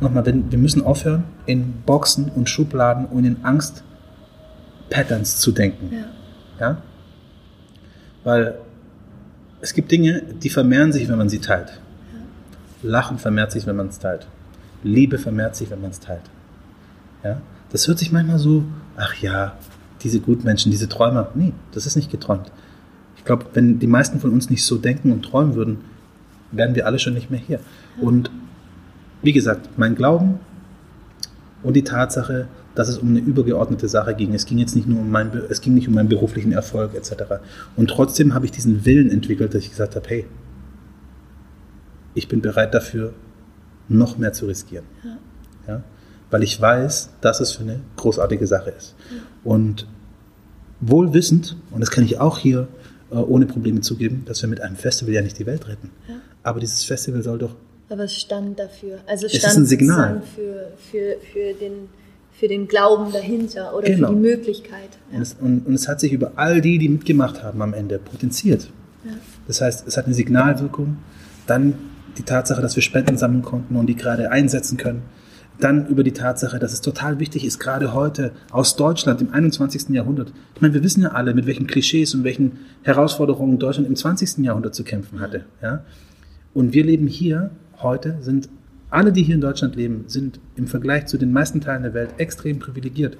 [0.00, 5.90] Nochmal, wir müssen aufhören, in Boxen und Schubladen und in Angst-Patterns zu denken.
[5.92, 6.04] Ja.
[6.60, 6.82] ja?
[8.24, 8.56] Weil
[9.60, 11.80] es gibt Dinge, die vermehren sich, wenn man sie teilt.
[12.82, 12.90] Ja.
[12.90, 14.26] Lachen vermehrt sich, wenn man es teilt.
[14.82, 16.30] Liebe vermehrt sich, wenn man es teilt.
[17.24, 17.40] Ja?
[17.70, 18.64] Das hört sich manchmal so,
[18.96, 19.56] ach ja,
[20.02, 21.30] diese Gutmenschen, diese Träumer.
[21.34, 22.52] Nee, das ist nicht geträumt.
[23.26, 25.78] Ich glaube, wenn die meisten von uns nicht so denken und träumen würden,
[26.52, 27.58] wären wir alle schon nicht mehr hier.
[28.00, 28.30] Und
[29.20, 30.38] wie gesagt, mein Glauben
[31.64, 34.32] und die Tatsache, dass es um eine übergeordnete Sache ging.
[34.32, 37.40] Es ging jetzt nicht nur um mein, es ging nicht um meinen beruflichen Erfolg etc.
[37.74, 40.24] Und trotzdem habe ich diesen Willen entwickelt, dass ich gesagt habe, hey,
[42.14, 43.12] ich bin bereit dafür,
[43.88, 44.84] noch mehr zu riskieren.
[45.02, 45.18] Ja.
[45.66, 45.82] ja?
[46.30, 48.94] Weil ich weiß, dass es für eine großartige Sache ist.
[49.10, 49.22] Ja.
[49.42, 49.88] Und
[50.80, 52.68] wohl wissend, und das kann ich auch hier
[53.10, 55.90] ohne Probleme zugeben, dass wir mit einem Festival ja nicht die Welt retten.
[56.08, 56.16] Ja.
[56.42, 57.54] Aber dieses Festival soll doch.
[57.88, 58.98] Aber es stand dafür.
[59.06, 60.22] Also es stand ist ein Signal.
[60.34, 61.88] Für, für, für, den,
[62.32, 64.08] für den Glauben dahinter oder genau.
[64.08, 64.90] für die Möglichkeit.
[65.10, 65.16] Ja.
[65.16, 67.98] Und, es, und, und, es, hat sich über all die, die mitgemacht haben am Ende,
[67.98, 68.70] potenziert.
[69.04, 69.12] Ja.
[69.46, 70.98] Das heißt, es hat eine Signalwirkung.
[71.46, 71.74] Dann
[72.18, 75.02] die Tatsache, dass wir Spenden sammeln konnten und die gerade einsetzen können.
[75.60, 79.88] Dann über die Tatsache, dass es total wichtig ist, gerade heute aus Deutschland im 21.
[79.90, 80.32] Jahrhundert.
[80.54, 84.44] Ich meine, wir wissen ja alle, mit welchen Klischees und welchen Herausforderungen Deutschland im 20.
[84.44, 85.44] Jahrhundert zu kämpfen hatte.
[85.62, 85.84] Ja?
[86.52, 88.48] Und wir leben hier heute, sind
[88.90, 92.10] alle, die hier in Deutschland leben, sind im Vergleich zu den meisten Teilen der Welt
[92.18, 93.16] extrem privilegiert.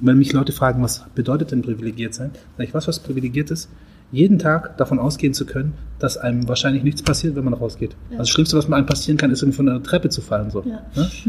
[0.00, 3.50] Und wenn mich Leute fragen, was bedeutet denn privilegiert sein, sage ich, was, was privilegiert
[3.50, 3.68] ist?
[4.12, 7.92] jeden Tag davon ausgehen zu können, dass einem wahrscheinlich nichts passiert, wenn man rausgeht.
[7.92, 8.18] Ja.
[8.18, 10.50] Also das Schlimmste, was einem passieren kann, ist, von einer Treppe zu fallen.
[10.50, 10.62] So.
[10.62, 10.82] Ja.
[10.94, 11.10] Ne?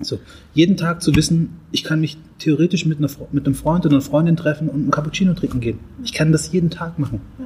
[0.00, 0.18] so.
[0.52, 4.02] Jeden Tag zu wissen, ich kann mich theoretisch mit, einer, mit einem Freund oder einer
[4.02, 5.78] Freundin treffen und einen Cappuccino trinken gehen.
[6.02, 7.20] Ich kann das jeden Tag machen.
[7.38, 7.44] Ja.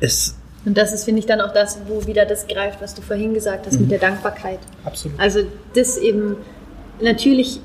[0.00, 3.02] Es und das ist, finde ich, dann auch das, wo wieder das greift, was du
[3.02, 3.82] vorhin gesagt hast, mhm.
[3.82, 4.60] mit der Dankbarkeit.
[4.84, 5.20] Absolut.
[5.20, 5.40] Also
[5.74, 6.36] das eben,
[7.02, 7.60] natürlich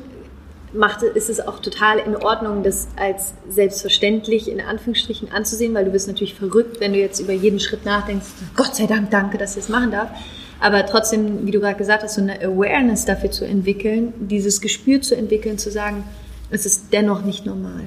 [0.73, 5.91] macht, ist es auch total in Ordnung, das als selbstverständlich in Anführungsstrichen anzusehen, weil du
[5.91, 9.51] bist natürlich verrückt, wenn du jetzt über jeden Schritt nachdenkst, Gott sei Dank, danke, dass
[9.51, 10.09] ich das machen darf.
[10.59, 15.01] Aber trotzdem, wie du gerade gesagt hast, so eine Awareness dafür zu entwickeln, dieses Gespür
[15.01, 16.03] zu entwickeln, zu sagen,
[16.51, 17.83] es ist dennoch nicht normal.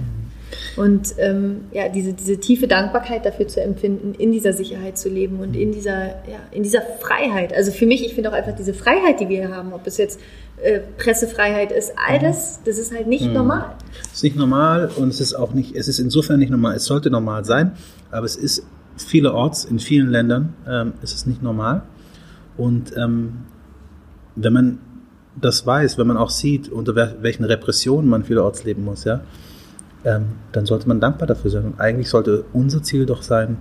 [0.76, 5.40] Und ähm, ja, diese, diese tiefe Dankbarkeit dafür zu empfinden, in dieser Sicherheit zu leben
[5.40, 7.54] und in dieser, ja, in dieser Freiheit.
[7.54, 9.96] Also für mich, ich finde auch einfach diese Freiheit, die wir hier haben, ob es
[9.96, 10.20] jetzt
[10.62, 13.32] äh, Pressefreiheit ist, all das, das ist halt nicht mhm.
[13.32, 13.74] normal.
[14.04, 16.84] Es ist nicht normal und es ist auch nicht, es ist insofern nicht normal, es
[16.84, 17.72] sollte normal sein,
[18.10, 18.64] aber es ist
[18.96, 21.82] vielerorts, in vielen Ländern ähm, ist es nicht normal.
[22.56, 23.44] Und ähm,
[24.36, 24.78] wenn man
[25.40, 29.22] das weiß, wenn man auch sieht, unter welchen Repressionen man vielerorts leben muss, ja,
[30.04, 31.64] ähm, dann sollte man dankbar dafür sein.
[31.64, 33.58] Und eigentlich sollte unser Ziel doch sein,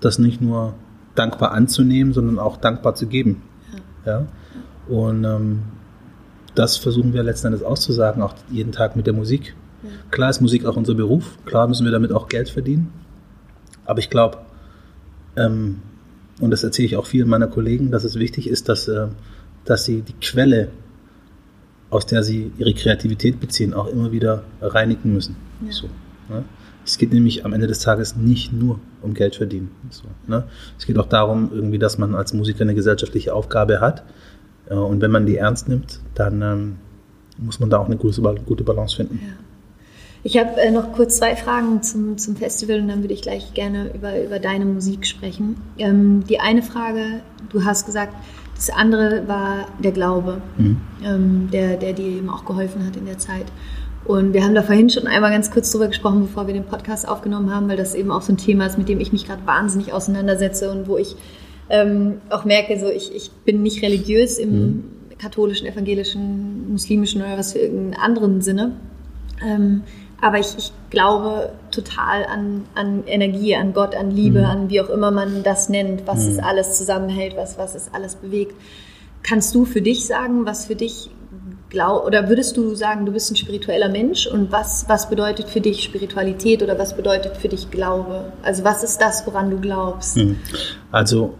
[0.00, 0.74] das nicht nur
[1.14, 3.42] dankbar anzunehmen, sondern auch dankbar zu geben.
[4.04, 4.20] Ja.
[4.20, 4.26] ja?
[4.94, 5.62] Und ähm,
[6.54, 9.54] das versuchen wir letzten Endes auszusagen, auch jeden Tag mit der Musik.
[9.82, 9.88] Ja.
[10.10, 12.92] Klar ist Musik auch unser Beruf, klar müssen wir damit auch Geld verdienen.
[13.84, 14.38] Aber ich glaube,
[15.36, 15.82] ähm,
[16.40, 19.08] und das erzähle ich auch vielen meiner Kollegen, dass es wichtig ist, dass, äh,
[19.64, 20.68] dass sie die Quelle,
[21.90, 25.36] aus der sie ihre Kreativität beziehen, auch immer wieder reinigen müssen.
[25.64, 25.72] Ja.
[25.72, 25.86] So,
[26.28, 26.44] ne?
[26.84, 29.70] Es geht nämlich am Ende des Tages nicht nur um Geld verdienen.
[29.90, 30.44] So, ne?
[30.78, 34.04] Es geht auch darum, irgendwie, dass man als Musiker eine gesellschaftliche Aufgabe hat,
[34.68, 36.76] und wenn man die ernst nimmt, dann ähm,
[37.38, 39.20] muss man da auch eine gute, gute Balance finden.
[39.22, 39.32] Ja.
[40.26, 43.54] Ich habe äh, noch kurz zwei Fragen zum, zum Festival und dann würde ich gleich
[43.54, 45.54] gerne über, über deine Musik sprechen.
[45.78, 48.12] Ähm, die eine Frage, du hast gesagt,
[48.56, 50.80] das andere war der Glaube, mhm.
[51.04, 53.44] ähm, der, der dir eben auch geholfen hat in der Zeit.
[54.04, 57.06] Und wir haben da vorhin schon einmal ganz kurz drüber gesprochen, bevor wir den Podcast
[57.06, 59.46] aufgenommen haben, weil das eben auch so ein Thema ist, mit dem ich mich gerade
[59.46, 61.14] wahnsinnig auseinandersetze und wo ich
[61.70, 64.84] ähm, auch merke, so ich, ich bin nicht religiös im mhm.
[65.18, 68.72] katholischen, evangelischen, muslimischen oder was für irgendeinen anderen Sinne.
[69.46, 69.82] Ähm,
[70.20, 74.44] Aber ich, ich glaube total an, an Energie, an Gott, an Liebe, mhm.
[74.46, 76.30] an wie auch immer man das nennt, was mhm.
[76.30, 78.54] es alles zusammenhält, was, was es alles bewegt.
[79.22, 81.10] Kannst du für dich sagen, was für dich
[81.68, 85.60] glaub, oder würdest du sagen, du bist ein spiritueller Mensch und was, was bedeutet für
[85.60, 88.32] dich Spiritualität oder was bedeutet für dich Glaube?
[88.42, 90.16] Also was ist das, woran du glaubst?
[90.16, 90.36] Mhm.
[90.90, 91.34] Also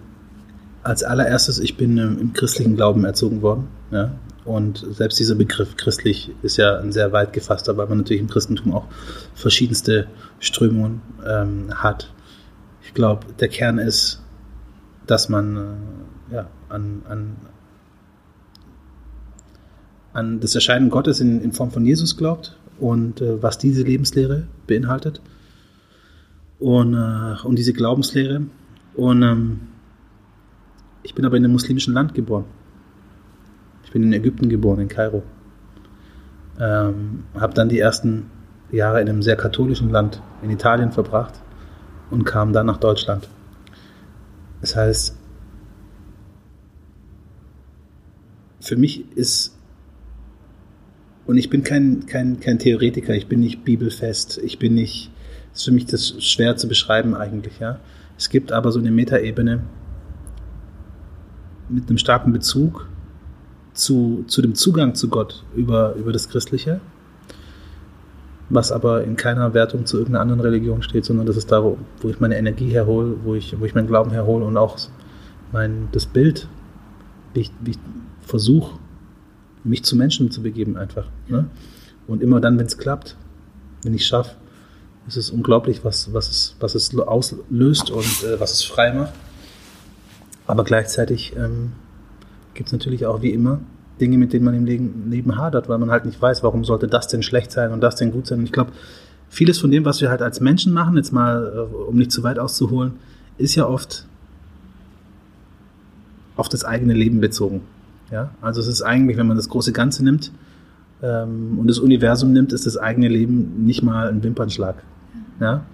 [0.82, 3.68] als allererstes, ich bin im christlichen Glauben erzogen worden.
[3.90, 4.12] Ja?
[4.46, 8.28] Und selbst dieser Begriff christlich ist ja ein sehr weit gefasster, weil man natürlich im
[8.28, 8.86] Christentum auch
[9.34, 10.06] verschiedenste
[10.38, 12.12] Strömungen ähm, hat.
[12.82, 14.22] Ich glaube, der Kern ist,
[15.06, 15.56] dass man
[16.30, 17.36] äh, ja, an, an,
[20.12, 24.46] an das Erscheinen Gottes in, in Form von Jesus glaubt und äh, was diese Lebenslehre
[24.68, 25.20] beinhaltet
[26.60, 28.42] und, äh, und diese Glaubenslehre.
[28.94, 29.60] Und ähm,
[31.02, 32.44] ich bin aber in einem muslimischen Land geboren
[33.96, 35.22] bin in Ägypten geboren, in Kairo.
[36.60, 38.30] Ähm, habe dann die ersten
[38.70, 41.40] Jahre in einem sehr katholischen Land in Italien verbracht
[42.10, 43.26] und kam dann nach Deutschland.
[44.60, 45.16] Das heißt,
[48.60, 49.56] für mich ist,
[51.24, 55.10] und ich bin kein, kein, kein Theoretiker, ich bin nicht bibelfest, ich bin nicht,
[55.54, 57.80] ist für mich das schwer zu beschreiben eigentlich, ja.
[58.18, 59.62] Es gibt aber so eine Metaebene
[61.70, 62.90] mit einem starken Bezug
[63.76, 66.80] zu, zu dem Zugang zu Gott über, über das Christliche,
[68.48, 71.78] was aber in keiner Wertung zu irgendeiner anderen Religion steht, sondern das ist da, wo,
[72.00, 74.76] wo ich meine Energie herhole, wo ich, wo ich meinen Glauben herhole und auch
[75.52, 76.48] mein, das Bild,
[77.34, 77.78] wie ich, ich
[78.22, 78.78] versuche,
[79.62, 81.06] mich zu Menschen zu begeben einfach.
[81.28, 81.48] Ne?
[82.06, 83.16] Und immer dann, wenn es klappt,
[83.82, 84.36] wenn ich es schaffe,
[85.06, 89.12] ist es unglaublich, was, was, es, was es auslöst und äh, was es frei macht.
[90.46, 91.72] Aber gleichzeitig ähm,
[92.56, 93.60] gibt es natürlich auch wie immer
[94.00, 94.66] Dinge, mit denen man im
[95.10, 97.96] Leben hadert, weil man halt nicht weiß, warum sollte das denn schlecht sein und das
[97.96, 98.40] denn gut sein.
[98.40, 98.72] Und ich glaube,
[99.28, 102.22] vieles von dem, was wir halt als Menschen machen, jetzt mal, äh, um nicht zu
[102.22, 102.94] weit auszuholen,
[103.38, 104.06] ist ja oft
[106.36, 107.62] auf das eigene Leben bezogen.
[108.10, 108.30] Ja?
[108.40, 110.32] Also es ist eigentlich, wenn man das große Ganze nimmt
[111.02, 114.82] ähm, und das Universum nimmt, ist das eigene Leben nicht mal ein Wimpernschlag.
[115.40, 115.64] Ja?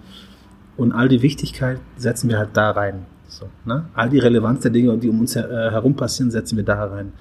[0.77, 3.05] Und all die Wichtigkeit setzen wir halt da rein.
[3.33, 3.85] So, ne?
[3.95, 7.13] All die Relevanz der Dinge, die um uns äh, herum passieren, setzen wir da rein.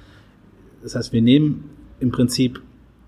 [0.83, 1.71] Das heißt, wir nehmen
[2.01, 2.61] im Prinzip,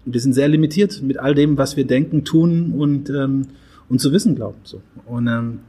[0.07, 3.49] wir sind sehr limitiert mit all dem, was wir denken, tun und, ähm,
[3.91, 4.59] und zu wissen glauben.
[4.65, 4.81] So.
[5.05, 5.61] Und ähm,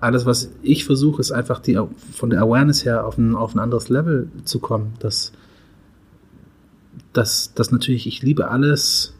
[0.00, 1.80] alles, was ich versuche, ist einfach die,
[2.12, 4.94] von der Awareness her auf ein, auf ein anderes Level zu kommen.
[4.98, 5.32] Dass,
[7.12, 9.13] dass, dass natürlich, ich liebe alles,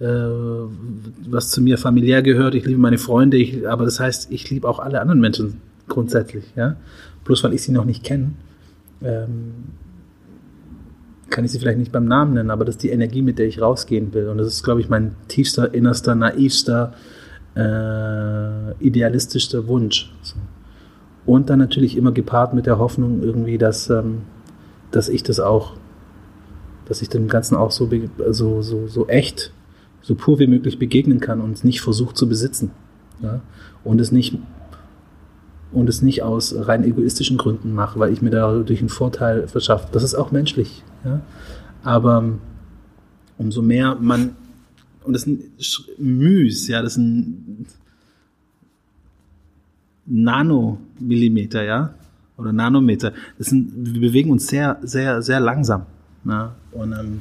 [0.00, 2.54] was zu mir familiär gehört.
[2.54, 6.44] Ich liebe meine Freunde, ich, aber das heißt, ich liebe auch alle anderen Menschen grundsätzlich.
[6.56, 6.76] Ja?
[7.24, 8.30] Bloß weil ich sie noch nicht kenne,
[9.02, 9.52] ähm,
[11.28, 13.46] kann ich sie vielleicht nicht beim Namen nennen, aber das ist die Energie, mit der
[13.46, 14.28] ich rausgehen will.
[14.28, 16.94] Und das ist, glaube ich, mein tiefster, innerster, naivster,
[17.54, 20.12] äh, idealistischster Wunsch.
[20.22, 20.36] So.
[21.26, 24.22] Und dann natürlich immer gepaart mit der Hoffnung irgendwie, dass, ähm,
[24.90, 25.74] dass ich das auch,
[26.86, 27.88] dass ich dem Ganzen auch so,
[28.30, 29.52] so, so, so echt
[30.02, 32.70] so pur wie möglich begegnen kann und es nicht versucht zu besitzen.
[33.22, 33.40] Ja?
[33.84, 34.36] Und es nicht
[35.72, 39.88] und es nicht aus rein egoistischen Gründen mache, weil ich mir dadurch einen Vorteil verschaffe.
[39.92, 40.82] Das ist auch menschlich.
[41.04, 41.20] Ja?
[41.84, 42.24] Aber
[43.38, 44.36] umso mehr man,
[45.04, 45.44] und das sind
[45.98, 47.66] Müs, ja, das sind
[50.06, 51.94] Nanomillimeter, ja,
[52.36, 53.12] oder Nanometer.
[53.38, 55.86] Das sind, wir bewegen uns sehr, sehr, sehr langsam.
[56.24, 56.56] Ja?
[56.72, 57.20] Und ähm,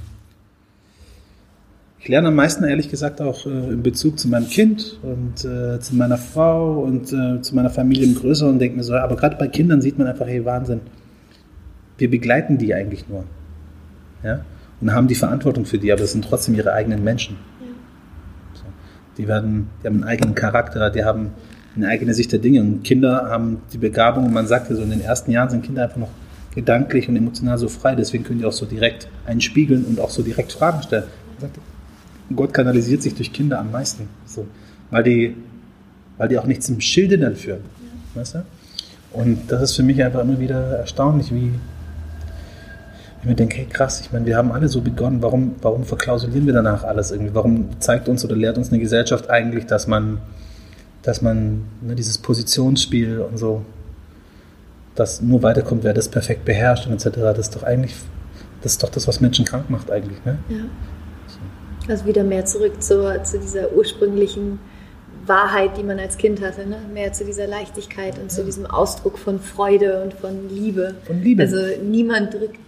[2.02, 5.80] ich lerne am meisten, ehrlich gesagt, auch äh, in Bezug zu meinem Kind und äh,
[5.80, 9.18] zu meiner Frau und äh, zu meiner Familie im Größeren und denke mir so, aber
[9.18, 10.80] gerade bei Kindern sieht man einfach, hey, Wahnsinn,
[11.98, 13.26] wir begleiten die eigentlich nur.
[14.24, 14.46] Ja?
[14.80, 17.36] Und haben die Verantwortung für die, aber das sind trotzdem ihre eigenen Menschen.
[17.60, 17.68] Ja.
[18.54, 18.64] So.
[19.18, 21.32] Die, werden, die haben einen eigenen Charakter, die haben
[21.76, 22.62] eine eigene Sicht der Dinge.
[22.62, 25.66] Und Kinder haben die Begabung, und man sagt ja so, in den ersten Jahren sind
[25.66, 26.12] Kinder einfach noch
[26.56, 30.24] gedanklich und emotional so frei, deswegen können die auch so direkt einspiegeln und auch so
[30.24, 31.04] direkt Fragen stellen.
[31.34, 31.60] Man sagt,
[32.36, 34.08] Gott kanalisiert sich durch Kinder am meisten.
[34.26, 34.46] So,
[34.92, 35.36] weil, die,
[36.18, 37.62] weil die auch nichts im Schilde dann führen.
[38.14, 38.22] Ja.
[38.22, 38.44] Weißt du?
[39.12, 41.52] Und das ist für mich einfach immer wieder erstaunlich, wie
[43.22, 46.46] ich mir denke, hey krass, ich meine, wir haben alle so begonnen, warum, warum verklausulieren
[46.46, 47.36] wir danach alles irgendwie?
[47.36, 50.20] Warum zeigt uns oder lehrt uns eine Gesellschaft eigentlich, dass man,
[51.02, 53.66] dass man ne, dieses Positionsspiel und so,
[54.96, 57.96] dass nur weiterkommt, wer das perfekt beherrscht und etc., das ist doch eigentlich,
[58.62, 60.24] das ist doch das, was Menschen krank macht eigentlich.
[60.24, 60.38] Ne?
[60.48, 60.64] Ja.
[61.88, 64.60] Also wieder mehr zurück zu, zu dieser ursprünglichen
[65.26, 66.78] Wahrheit, die man als Kind hatte, ne?
[66.94, 70.96] mehr zu dieser Leichtigkeit und zu diesem Ausdruck von Freude und von Liebe.
[71.06, 71.44] Von Liebe.
[71.44, 72.60] Also niemand drückt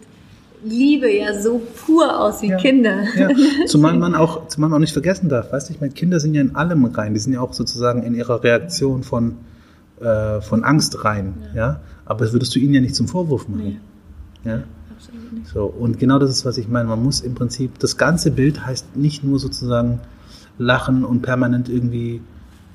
[0.64, 2.58] Liebe ja so pur aus wie Ja.
[2.58, 3.04] Kinder.
[3.18, 3.30] Ja,
[3.66, 6.36] zumal man auch, zumal man auch nicht vergessen darf, weißt du, ich meine, Kinder sind
[6.36, 9.38] ja in allem rein, die sind ja auch sozusagen in ihrer Reaktion von,
[10.00, 11.82] äh, von Angst rein, ja.
[12.06, 13.82] aber das würdest du ihnen ja nicht zum Vorwurf machen.
[14.46, 14.64] Ja?
[15.02, 15.48] Absolut nicht.
[15.48, 16.88] So, und genau das ist, was ich meine.
[16.88, 20.00] Man muss im Prinzip, das ganze Bild heißt nicht nur sozusagen
[20.58, 22.22] lachen und permanent irgendwie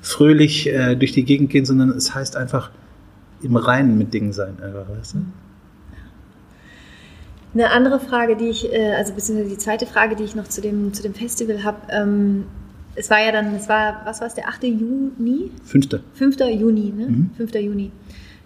[0.01, 2.71] fröhlich äh, durch die Gegend gehen, sondern es heißt einfach
[3.41, 5.17] im Reinen mit Dingen sein, einfach, weißt du?
[7.53, 10.61] Eine andere Frage, die ich, äh, also beziehungsweise die zweite Frage, die ich noch zu
[10.61, 12.43] dem, zu dem Festival habe, ähm,
[12.95, 14.63] es war ja dann, es war, was war es, der 8.
[14.63, 15.51] Juni?
[15.63, 16.01] Fünfte.
[16.15, 16.39] 5.
[16.39, 17.07] Juni, ne?
[17.07, 17.29] Mhm.
[17.37, 17.55] 5.
[17.55, 17.91] Juni.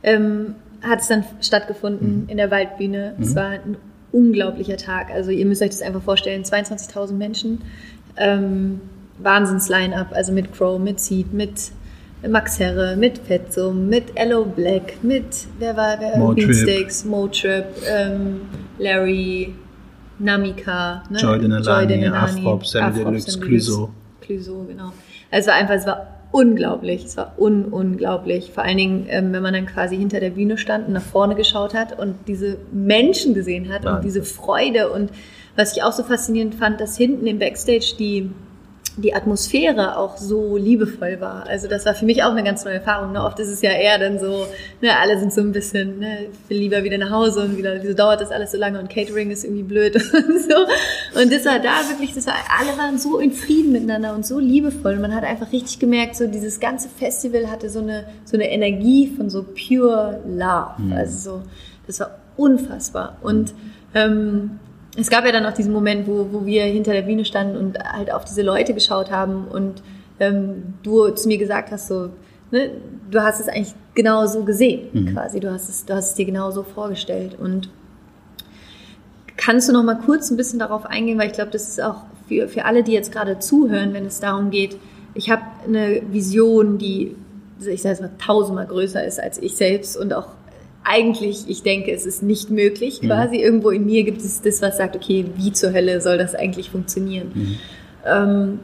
[0.03, 2.29] Ähm, hat es dann stattgefunden Mhm.
[2.29, 3.15] in der Waldbühne.
[3.19, 3.35] Es Mhm.
[3.35, 3.77] war ein
[4.11, 5.09] unglaublicher Tag.
[5.11, 7.61] Also ihr müsst euch das einfach vorstellen, 22.000 Menschen,
[8.17, 8.81] ähm,
[9.19, 11.71] Wahnsinns-Line-Up, also mit Crow, mit Seed, mit
[12.27, 15.25] Max Herre, mit Fetzum, mit Ello Black, mit,
[15.59, 16.47] wer war, wer, Motrip.
[16.47, 18.41] Beatsteaks, Motrip, ähm,
[18.77, 19.55] Larry,
[20.19, 21.17] Namika, ne?
[21.17, 23.89] Joy Denelani, Afrop, Sammy Deluxe, Clouseau.
[24.21, 24.91] Clouseau, genau.
[25.31, 28.51] Also es einfach, es war unglaublich, es war un unglaublich.
[28.51, 31.35] Vor allen Dingen, ähm, wenn man dann quasi hinter der Bühne stand und nach vorne
[31.35, 34.03] geschaut hat und diese Menschen gesehen hat und Wahnsinn.
[34.03, 35.11] diese Freude und
[35.55, 38.29] was ich auch so faszinierend fand, dass hinten im Backstage die
[38.97, 41.47] die Atmosphäre auch so liebevoll war.
[41.47, 43.13] Also das war für mich auch eine ganz neue Erfahrung.
[43.13, 43.23] Ne?
[43.23, 44.45] Oft ist es ja eher dann so,
[44.81, 47.81] ne, alle sind so ein bisschen, ne, ich will lieber wieder nach Hause und wieder,
[47.81, 51.21] wieso dauert das alles so lange und Catering ist irgendwie blöd und so.
[51.21, 54.39] Und das war da wirklich, das war, alle waren so in Frieden miteinander und so
[54.39, 54.93] liebevoll.
[54.93, 58.51] Und man hat einfach richtig gemerkt, so dieses ganze Festival hatte so eine, so eine
[58.51, 60.95] Energie von so pure Love.
[60.95, 61.41] Also so,
[61.87, 63.17] das war unfassbar.
[63.21, 63.53] Und
[63.93, 64.59] ähm,
[64.97, 67.79] es gab ja dann auch diesen Moment, wo, wo wir hinter der Bühne standen und
[67.79, 69.81] halt auf diese Leute geschaut haben und
[70.19, 72.09] ähm, du zu mir gesagt hast, so,
[72.51, 72.71] ne,
[73.09, 75.13] du hast es eigentlich genau so gesehen, Mhm.
[75.13, 75.39] quasi.
[75.39, 77.37] Du hast es, du hast es dir genau so vorgestellt.
[77.39, 77.69] Und
[79.37, 82.03] kannst du noch mal kurz ein bisschen darauf eingehen, weil ich glaube, das ist auch
[82.27, 84.77] für, für alle, die jetzt gerade zuhören, wenn es darum geht,
[85.13, 87.15] ich habe eine Vision, die,
[87.65, 90.27] ich sage es mal, tausendmal größer ist als ich selbst und auch
[90.83, 93.07] eigentlich, ich denke, es ist nicht möglich Mhm.
[93.07, 93.37] quasi.
[93.37, 96.69] Irgendwo in mir gibt es das, was sagt, okay, wie zur Hölle soll das eigentlich
[96.69, 97.31] funktionieren?
[97.33, 97.57] Mhm.
[98.05, 98.59] Ähm,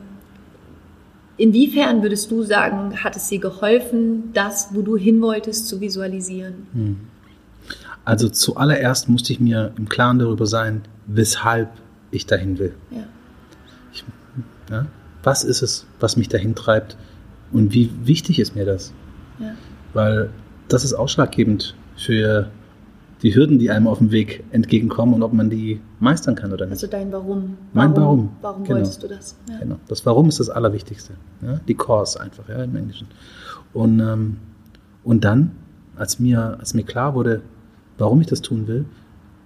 [1.37, 6.67] inwiefern würdest du sagen, hat es dir geholfen, das, wo du hin wolltest, zu visualisieren?
[8.03, 11.69] Also zuallererst musste ich mir im Klaren darüber sein, weshalb
[12.09, 12.73] ich dahin will.
[12.89, 13.03] Ja.
[14.69, 14.85] Ja?
[15.23, 16.97] Was ist es, was mich dahin treibt
[17.51, 18.93] und wie wichtig ist mir das?
[19.39, 19.55] Ja.
[19.93, 20.29] Weil
[20.67, 22.49] das ist ausschlaggebend für
[23.23, 26.65] die Hürden, die einem auf dem Weg entgegenkommen und ob man die meistern kann oder
[26.65, 26.73] nicht.
[26.73, 27.57] Also dein Warum.
[27.73, 28.75] Mein Warum, Warum genau.
[28.75, 29.35] wolltest du das?
[29.49, 29.57] Ja.
[29.59, 29.77] Genau.
[29.87, 31.13] Das Warum ist das Allerwichtigste.
[31.41, 31.59] Ja?
[31.67, 33.07] Die Cause einfach, ja, im Englischen.
[33.73, 34.37] Und, ähm,
[35.03, 35.51] und dann,
[35.95, 37.41] als mir, als mir klar wurde,
[37.97, 38.85] warum ich das tun will,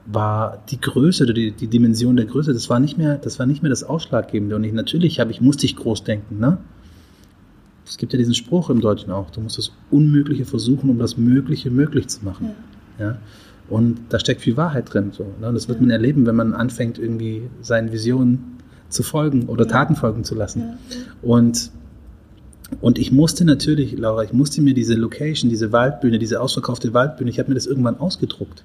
[0.05, 3.61] war die Größe die, die Dimension der Größe, das war nicht mehr, das war nicht
[3.61, 4.55] mehr das Ausschlaggebende.
[4.55, 6.57] Und ich, natürlich habe ich, musste ich groß denken, ne?
[7.91, 11.17] Es gibt ja diesen Spruch im Deutschen auch, du musst das Unmögliche versuchen, um das
[11.17, 12.51] Mögliche möglich zu machen.
[12.97, 13.17] Ja?
[13.67, 15.11] Und da steckt viel Wahrheit drin.
[15.11, 15.49] So, ne?
[15.49, 19.71] Und das wird man erleben, wenn man anfängt, irgendwie seinen Visionen zu folgen oder Ja.
[19.71, 20.61] Taten folgen zu lassen.
[20.61, 20.77] Ja.
[21.21, 21.69] Und,
[22.79, 27.29] und ich musste natürlich, Laura, ich musste mir diese Location, diese Waldbühne, diese ausverkaufte Waldbühne,
[27.29, 28.63] ich habe mir das irgendwann ausgedruckt.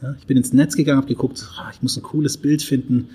[0.00, 3.08] Ja, ich bin ins Netz gegangen, habe geguckt, ah, ich muss ein cooles Bild finden.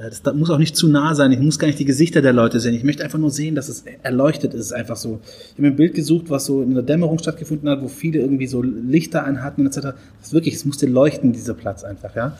[0.00, 1.32] Äh, Das da muss auch nicht zu nah sein.
[1.32, 2.74] Ich muss gar nicht die Gesichter der Leute sehen.
[2.74, 4.72] Ich möchte einfach nur sehen, dass es erleuchtet ist.
[4.72, 5.20] Einfach so.
[5.52, 8.46] Ich habe ein Bild gesucht, was so in der Dämmerung stattgefunden hat, wo viele irgendwie
[8.46, 9.76] so Lichter anhatten etc.
[9.76, 12.36] Das ist wirklich, es musste leuchten, dieser Platz einfach, ja.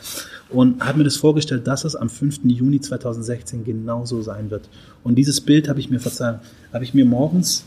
[0.49, 2.41] Und habe mir das vorgestellt, dass es am 5.
[2.45, 4.69] Juni 2016 genauso sein wird.
[5.05, 6.41] Und dieses Bild habe ich mir verzeihen,
[6.73, 7.65] habe ich mir morgens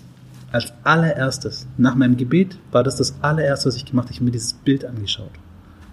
[0.51, 4.13] als allererstes, nach meinem Gebet, war das das allererste, was ich gemacht habe.
[4.13, 5.31] Ich habe mir dieses Bild angeschaut.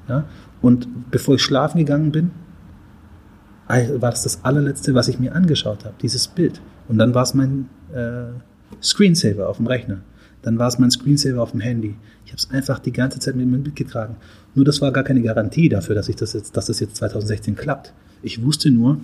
[0.06, 0.24] Ja?
[0.60, 2.30] Und bevor ich schlafen gegangen bin,
[3.70, 6.61] war das das allerletzte, was ich mir angeschaut habe, dieses Bild.
[6.88, 8.24] Und dann war es mein äh,
[8.83, 9.98] Screensaver auf dem Rechner.
[10.42, 11.94] Dann war es mein Screensaver auf dem Handy.
[12.24, 14.16] Ich habe es einfach die ganze Zeit mit mir mitgetragen.
[14.54, 17.56] Nur das war gar keine Garantie dafür, dass ich das jetzt, dass das jetzt 2016
[17.56, 17.92] klappt.
[18.22, 18.98] Ich wusste nur,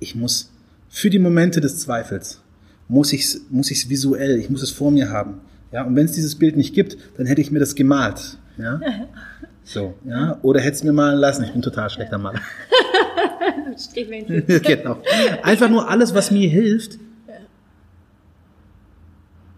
[0.00, 0.50] ich muss
[0.88, 2.40] für die Momente des Zweifels
[2.88, 5.40] muss ich es muss ich's visuell, ich muss es vor mir haben.
[5.72, 8.38] Ja, und wenn es dieses Bild nicht gibt, dann hätte ich mir das gemalt.
[8.56, 8.80] Ja,
[9.64, 11.44] so, ja, oder hätte es mir malen lassen.
[11.44, 12.40] Ich bin total schlechter Maler.
[13.76, 14.44] Strichmännchen.
[14.62, 14.98] genau.
[15.42, 16.98] Einfach nur alles, was mir hilft,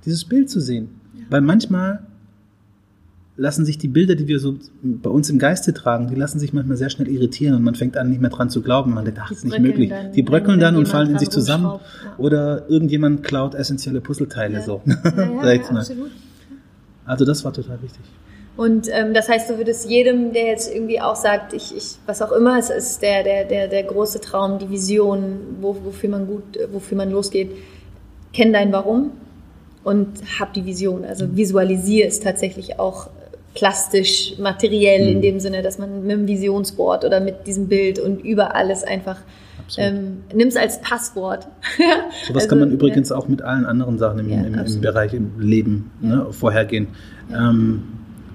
[0.04, 1.00] dieses Bild zu sehen.
[1.28, 2.00] Weil manchmal
[3.36, 6.52] lassen sich die Bilder, die wir so bei uns im Geiste tragen, die lassen sich
[6.52, 8.92] manchmal sehr schnell irritieren und man fängt an, nicht mehr dran zu glauben.
[8.92, 9.88] Man denkt, ach, das ist nicht möglich.
[9.88, 11.64] dann, die bröckeln dann und fallen in sich zusammen.
[11.64, 11.80] ja.
[12.18, 14.62] Oder irgendjemand klaut essentielle Puzzleteile Ja.
[14.62, 14.82] so.
[14.84, 16.11] Ja, ja, absolut.
[17.06, 18.02] Also das war total wichtig.
[18.57, 22.20] Und ähm, das heißt, du würdest jedem, der jetzt irgendwie auch sagt, ich, ich was
[22.20, 26.26] auch immer, es ist der, der, der, der große Traum, die Vision, wo, wofür man
[26.26, 27.53] gut, wofür man losgeht,
[28.32, 29.12] kenn dein Warum
[29.82, 31.05] und hab die Vision.
[31.05, 33.09] Also visualisiere es tatsächlich auch
[33.55, 35.12] plastisch, materiell mhm.
[35.12, 38.84] in dem Sinne, dass man mit dem Visionsboard oder mit diesem Bild und über alles
[38.84, 39.18] einfach
[39.78, 41.46] ähm, nimm es als Passwort.
[41.78, 43.16] so was also, kann man übrigens ja.
[43.16, 46.09] auch mit allen anderen Sachen im, ja, im, im Bereich im Leben ja.
[46.09, 46.88] ne, vorhergehen.
[47.32, 47.82] Ähm,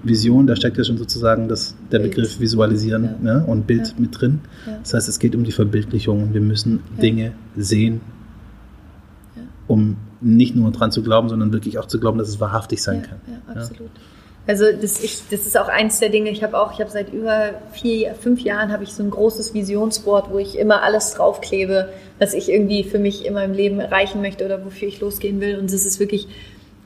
[0.06, 2.14] Vision, da steckt ja schon sozusagen das, der Bild.
[2.14, 4.40] Begriff Visualisieren ne, und Bild mit drin.
[4.82, 6.32] Das heißt, es geht um die Verbildlichung.
[6.32, 8.00] Wir müssen Dinge sehen,
[9.66, 13.02] um nicht nur dran zu glauben, sondern wirklich auch zu glauben, dass es wahrhaftig sein
[13.02, 13.20] kann.
[13.26, 13.90] Ja, absolut.
[14.46, 16.30] Also das, ich, das ist auch eins der Dinge.
[16.30, 19.54] Ich habe auch, ich habe seit über vier, fünf Jahren habe ich so ein großes
[19.54, 21.88] Visionsboard, wo ich immer alles draufklebe,
[22.20, 25.58] was ich irgendwie für mich in meinem Leben erreichen möchte oder wofür ich losgehen will.
[25.58, 26.28] Und es ist wirklich,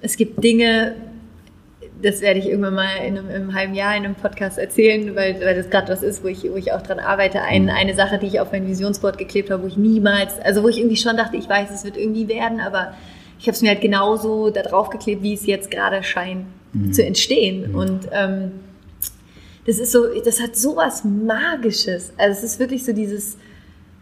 [0.00, 0.94] es gibt Dinge,
[2.02, 5.14] das werde ich irgendwann mal in einem, in einem halben Jahr in einem Podcast erzählen,
[5.16, 7.42] weil, weil das gerade was ist, wo ich, wo ich auch dran arbeite.
[7.42, 7.70] Ein, mhm.
[7.70, 10.78] eine Sache, die ich auf mein Visionsboard geklebt habe, wo ich niemals, also wo ich
[10.78, 12.94] irgendwie schon dachte, ich weiß, es wird irgendwie werden, aber
[13.38, 16.92] ich habe es mir halt genauso da drauf geklebt, wie es jetzt gerade scheint mhm.
[16.92, 17.72] zu entstehen.
[17.72, 17.78] Mhm.
[17.78, 18.52] Und ähm,
[19.66, 22.12] das ist so, das hat sowas Magisches.
[22.16, 23.36] Also es ist wirklich so dieses,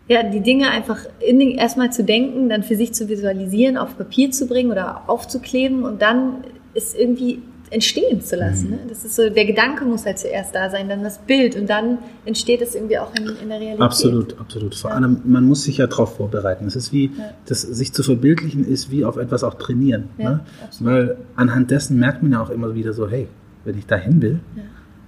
[0.08, 3.96] ja, die Dinge einfach in den, erstmal zu denken, dann für sich zu visualisieren, auf
[3.96, 6.44] Papier zu bringen oder aufzukleben und dann
[6.74, 8.66] ist irgendwie entstehen zu lassen.
[8.66, 8.70] Mhm.
[8.70, 8.78] Ne?
[8.88, 11.98] Das ist so, der Gedanke muss halt zuerst da sein, dann das Bild und dann
[12.24, 13.80] entsteht es irgendwie auch in, in der Realität.
[13.80, 14.74] Absolut, absolut.
[14.74, 14.96] Vor ja.
[14.96, 16.66] allem, man muss sich ja darauf vorbereiten.
[16.66, 17.30] Es ist wie, ja.
[17.46, 20.10] das sich zu verbildlichen ist wie auf etwas auch trainieren.
[20.18, 20.40] Ja, ne?
[20.80, 23.28] Weil anhand dessen merkt man ja auch immer wieder so, hey,
[23.64, 24.40] wenn ich dahin will,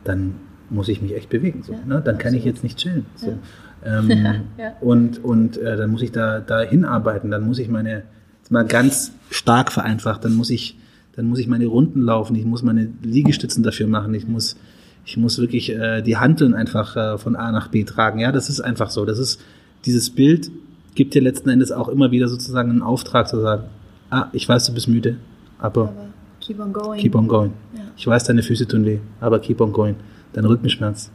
[0.05, 0.35] dann
[0.69, 1.63] muss ich mich echt bewegen.
[1.63, 2.03] So, ne?
[2.05, 3.07] Dann kann ich jetzt nicht chillen.
[3.17, 3.39] So.
[3.85, 4.45] Ähm,
[4.81, 8.03] und und äh, dann muss ich da, da hinarbeiten, dann muss ich meine,
[8.51, 10.77] mal ganz stark vereinfacht, dann muss ich
[11.17, 14.57] dann muss ich meine Runden laufen, ich muss meine Liegestützen dafür machen, ich muss,
[15.05, 18.21] ich muss wirklich äh, die Handeln einfach äh, von A nach B tragen.
[18.21, 19.05] Ja, das ist einfach so.
[19.05, 19.41] Das ist,
[19.85, 20.51] dieses Bild
[20.95, 23.65] gibt dir letzten Endes auch immer wieder sozusagen einen Auftrag zu sagen,
[24.11, 25.17] ah, ich weiß, du bist müde,
[25.59, 26.09] aber, aber
[26.41, 27.01] keep on going.
[27.01, 27.53] Keep on going.
[27.75, 27.83] Ja.
[27.97, 29.97] Ich weiß, deine Füße tun weh, aber keep on going.
[30.33, 31.11] Dein Rückenschmerz,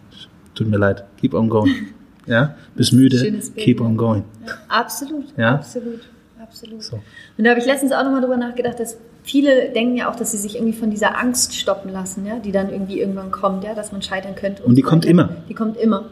[0.53, 1.71] tut mir leid, keep on going.
[2.27, 4.23] Ja, bist müde, keep on going.
[4.43, 5.53] Ja, absolut, ja?
[5.53, 5.99] absolut,
[6.47, 6.83] absolut.
[6.83, 6.99] So.
[7.37, 10.31] Und da habe ich letztens auch nochmal drüber nachgedacht, dass viele denken ja auch, dass
[10.31, 13.73] sie sich irgendwie von dieser Angst stoppen lassen, ja, die dann irgendwie irgendwann kommt, ja,
[13.73, 14.63] dass man scheitern könnte.
[14.63, 15.29] Und, und die so kommt immer.
[15.49, 16.05] Die kommt immer.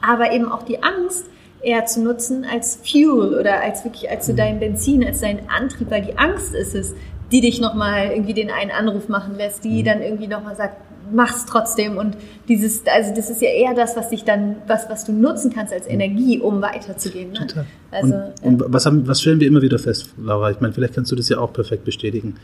[0.00, 1.26] Aber eben auch die Angst
[1.62, 4.36] eher zu nutzen als Fuel oder als wirklich als so mhm.
[4.36, 6.94] dein Benzin, als dein Antrieb, weil die Angst ist es,
[7.32, 9.84] die dich nochmal irgendwie den einen Anruf machen lässt, die mhm.
[9.84, 10.76] dann irgendwie nochmal sagt,
[11.12, 12.16] mach's trotzdem und
[12.48, 15.72] dieses, also das ist ja eher das, was dich dann, was, was du nutzen kannst
[15.72, 17.32] als Energie, um weiterzugehen.
[17.32, 17.46] Ne?
[17.46, 17.66] Total.
[17.90, 18.32] Also, und, ja.
[18.42, 20.50] und was, haben, was stellen wir immer wieder fest, Laura?
[20.50, 22.34] Ich meine, vielleicht kannst du das ja auch perfekt bestätigen.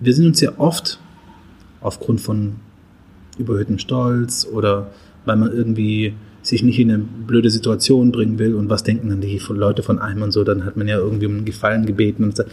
[0.00, 0.98] Wir sind uns ja oft
[1.80, 2.56] aufgrund von
[3.38, 4.88] überhöhtem Stolz oder
[5.24, 9.20] weil man irgendwie sich nicht in eine blöde Situation bringen will und was denken dann
[9.20, 12.24] die Leute von einem und so, dann hat man ja irgendwie um einen Gefallen gebeten
[12.24, 12.44] und so.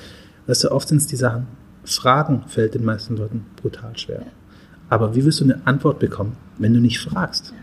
[0.47, 1.47] Weißt du, oft sind es die Sachen,
[1.85, 4.21] Fragen fällt den meisten Leuten brutal schwer.
[4.21, 4.27] Ja.
[4.89, 7.53] Aber wie wirst du eine Antwort bekommen, wenn du nicht fragst?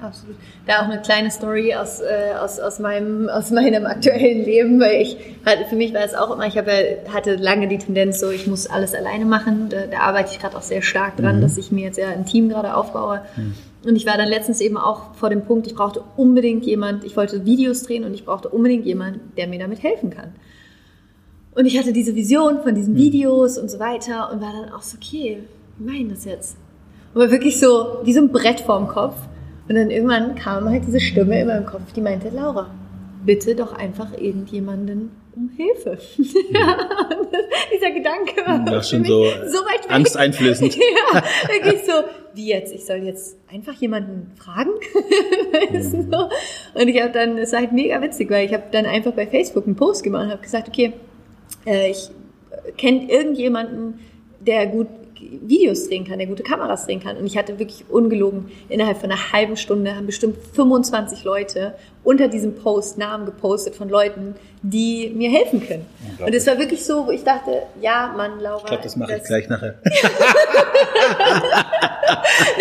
[0.00, 0.36] Ja, absolut.
[0.66, 5.02] Da auch eine kleine Story aus, äh, aus, aus, meinem, aus meinem aktuellen Leben, weil
[5.02, 8.30] ich hatte, für mich war es auch immer, ich habe, hatte lange die Tendenz so,
[8.30, 9.68] ich muss alles alleine machen.
[9.70, 11.40] Da, da arbeite ich gerade auch sehr stark dran, mhm.
[11.40, 13.22] dass ich mir jetzt ja ein Team gerade aufbaue.
[13.36, 13.54] Mhm.
[13.84, 17.16] Und ich war dann letztens eben auch vor dem Punkt, ich brauchte unbedingt jemand, ich
[17.16, 20.32] wollte Videos drehen und ich brauchte unbedingt jemand, der mir damit helfen kann.
[21.54, 22.98] Und ich hatte diese Vision von diesen mhm.
[22.98, 25.38] Videos und so weiter und war dann auch so, okay,
[25.78, 26.56] wie das jetzt?
[27.14, 29.16] Aber wirklich so, wie so ein Brett vorm Kopf.
[29.68, 32.70] Und dann irgendwann kam halt diese Stimme in meinem Kopf, die meinte, Laura,
[33.24, 35.98] bitte doch einfach irgendjemanden um Hilfe.
[36.50, 36.78] Ja.
[37.74, 39.90] Dieser Gedanke war ja, schon so, so weit weg.
[39.90, 40.76] angsteinflößend.
[41.12, 41.92] ja, wirklich so,
[42.34, 42.72] wie jetzt?
[42.72, 44.70] Ich soll jetzt einfach jemanden fragen?
[45.72, 46.12] mhm.
[46.74, 49.26] Und ich habe dann, es war halt mega witzig, weil ich habe dann einfach bei
[49.26, 50.92] Facebook einen Post gemacht und habe gesagt, okay,
[51.66, 52.10] äh, ich
[52.78, 54.00] kenne irgendjemanden,
[54.40, 54.88] der gut
[55.20, 57.16] Videos drehen kann, der gute Kameras drehen kann.
[57.16, 62.28] Und ich hatte wirklich ungelogen, innerhalb von einer halben Stunde haben bestimmt 25 Leute unter
[62.28, 65.86] diesem Post Namen gepostet von Leuten, die mir helfen können.
[66.24, 68.58] Und es war wirklich so, wo ich dachte, ja, Mann, Laura.
[68.58, 69.74] Ich glaube, das mache ich gleich nachher.
[69.84, 69.92] nee,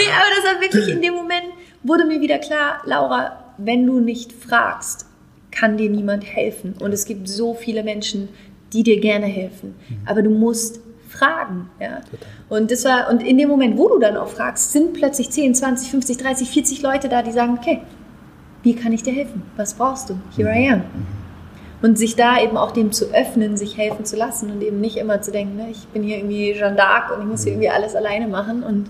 [0.09, 1.45] aber das war wirklich in dem Moment,
[1.83, 5.05] wurde mir wieder klar, Laura, wenn du nicht fragst,
[5.51, 6.75] kann dir niemand helfen.
[6.79, 8.29] Und es gibt so viele Menschen,
[8.73, 9.75] die dir gerne helfen.
[9.87, 9.97] Mhm.
[10.05, 11.69] Aber du musst fragen.
[11.79, 12.01] Ja?
[12.47, 15.55] Und das war, und in dem Moment, wo du dann auch fragst, sind plötzlich 10,
[15.55, 17.81] 20, 50, 30, 40 Leute da, die sagen, okay,
[18.63, 19.41] wie kann ich dir helfen?
[19.57, 20.17] Was brauchst du?
[20.35, 20.81] Here I am.
[21.81, 24.97] Und sich da eben auch dem zu öffnen, sich helfen zu lassen und eben nicht
[24.97, 27.69] immer zu denken, ne, ich bin hier irgendwie Jeanne d'Arc und ich muss hier irgendwie
[27.69, 28.87] alles alleine machen und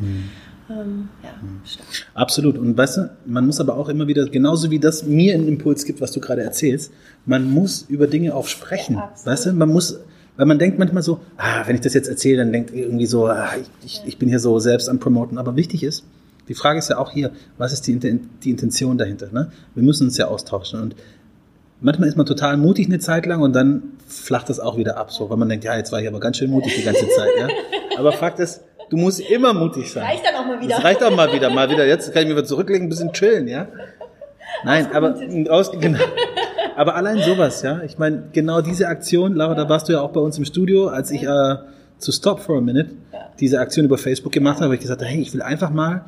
[0.70, 1.30] ähm, ja,
[1.66, 1.88] stark.
[2.14, 2.58] Absolut.
[2.58, 5.86] Und weißt du, man muss aber auch immer wieder, genauso wie das mir einen Impuls
[5.86, 6.92] gibt, was du gerade erzählst,
[7.26, 8.96] man muss über Dinge auch sprechen.
[8.96, 10.00] Ja, weißt du, man muss,
[10.38, 13.28] weil man denkt manchmal so, ah, wenn ich das jetzt erzähle, dann denkt irgendwie so,
[13.28, 13.52] ah,
[13.86, 15.38] ich, ich, bin hier so selbst am Promoten.
[15.38, 16.04] Aber wichtig ist,
[16.48, 19.30] die Frage ist ja auch hier, was ist die, die Intention dahinter?
[19.32, 19.52] Ne?
[19.74, 20.82] Wir müssen uns ja austauschen.
[20.82, 20.96] Und
[21.80, 25.12] manchmal ist man total mutig eine Zeit lang und dann flacht das auch wieder ab,
[25.12, 27.30] so, weil man denkt, ja, jetzt war ich aber ganz schön mutig die ganze Zeit.
[27.40, 27.48] Ja?
[27.98, 30.04] Aber Fakt ist, du musst immer mutig sein.
[30.04, 30.76] Reicht dann auch mal wieder.
[30.76, 31.88] Das reicht auch mal wieder, mal wieder.
[31.88, 33.68] Jetzt kann ich mich wieder zurücklegen, ein bisschen chillen, ja?
[34.64, 35.18] Nein, aber
[35.50, 36.00] aus, genau.
[36.76, 37.82] Aber allein sowas, ja.
[37.84, 40.88] Ich meine, genau diese Aktion, Laura, da warst du ja auch bei uns im Studio,
[40.88, 41.56] als ich äh,
[41.98, 42.92] zu Stop for a Minute
[43.40, 46.06] diese Aktion über Facebook gemacht habe, habe ich gesagt, hey, ich will einfach mal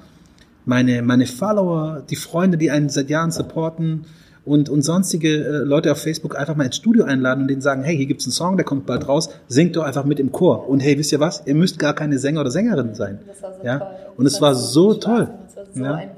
[0.65, 4.05] meine, meine Follower, die Freunde, die einen seit Jahren supporten
[4.43, 7.83] und, und sonstige äh, Leute auf Facebook einfach mal ins Studio einladen und denen sagen,
[7.83, 10.67] hey, hier gibt's einen Song, der kommt bald raus, singt doch einfach mit im Chor.
[10.69, 11.43] Und hey, wisst ihr was?
[11.45, 13.19] Ihr müsst gar keine Sänger oder Sängerin sein.
[13.27, 13.79] Das war so ja?
[13.79, 13.87] toll.
[14.17, 15.29] Und es war so Spaß toll.
[15.47, 15.93] Es war so Ja.
[15.95, 16.09] ein.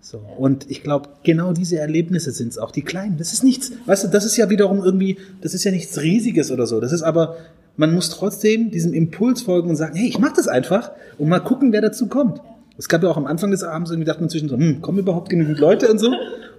[0.00, 0.18] So.
[0.38, 3.18] Und ich glaube, genau diese Erlebnisse sind's auch, die kleinen.
[3.18, 6.50] Das ist nichts, weißt du, das ist ja wiederum irgendwie, das ist ja nichts Riesiges
[6.50, 6.80] oder so.
[6.80, 7.36] Das ist aber,
[7.76, 11.40] man muss trotzdem diesem Impuls folgen und sagen, hey, ich mach das einfach und mal
[11.40, 12.40] gucken, wer dazu kommt.
[12.78, 14.98] Es gab ja auch am Anfang des Abends irgendwie, dachte man zwischen so, hm, kommen
[14.98, 16.10] überhaupt genügend Leute und so.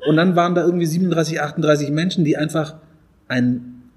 [0.07, 2.75] Und dann waren da irgendwie 37, 38 Menschen, die einfach
[3.27, 3.89] einen,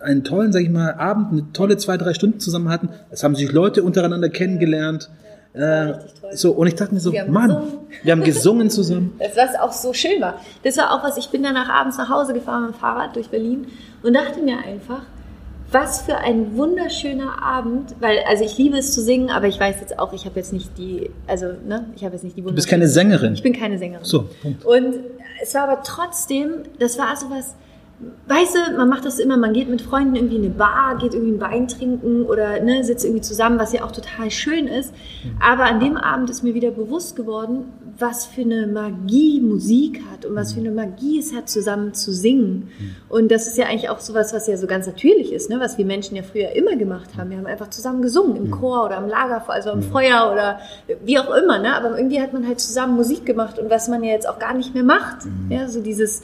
[0.00, 2.88] einen tollen, sag ich mal, Abend, eine tolle zwei, drei Stunden zusammen hatten.
[3.10, 5.08] Es haben sich Leute untereinander kennengelernt.
[5.54, 5.94] Äh,
[6.32, 7.78] so, und ich dachte mir so, Wir Mann, gesungen.
[8.02, 9.12] wir haben gesungen zusammen.
[9.18, 10.40] Das, was auch so schön war.
[10.62, 13.28] Das war auch was, ich bin danach abends nach Hause gefahren mit dem Fahrrad durch
[13.28, 13.66] Berlin
[14.02, 15.02] und dachte mir einfach,
[15.70, 19.76] was für ein wunderschöner Abend, weil, also ich liebe es zu singen, aber ich weiß
[19.80, 22.52] jetzt auch, ich habe jetzt nicht die, also, ne, ich habe jetzt nicht die Du
[22.52, 23.34] bist keine Sängerin.
[23.34, 24.04] Ich bin keine Sängerin.
[24.04, 24.64] So, Punkt.
[24.64, 24.96] Und
[25.42, 27.54] es war aber trotzdem, das war so was,
[28.26, 31.14] weißt du, man macht das immer, man geht mit Freunden irgendwie in eine Bar, geht
[31.14, 34.94] irgendwie ein Wein trinken oder ne, sitzt irgendwie zusammen, was ja auch total schön ist.
[35.40, 37.64] Aber an dem Abend ist mir wieder bewusst geworden,
[37.98, 42.12] was für eine Magie Musik hat und was für eine Magie es hat, zusammen zu
[42.12, 42.70] singen.
[43.08, 45.60] Und das ist ja eigentlich auch sowas, was ja so ganz natürlich ist, ne?
[45.60, 47.30] was wir Menschen ja früher immer gemacht haben.
[47.30, 50.60] Wir haben einfach zusammen gesungen, im Chor oder am Lagerfeuer, also am Feuer oder
[51.04, 51.58] wie auch immer.
[51.58, 51.74] Ne?
[51.76, 54.54] Aber irgendwie hat man halt zusammen Musik gemacht und was man ja jetzt auch gar
[54.54, 55.26] nicht mehr macht.
[55.50, 56.22] Ja, so dieses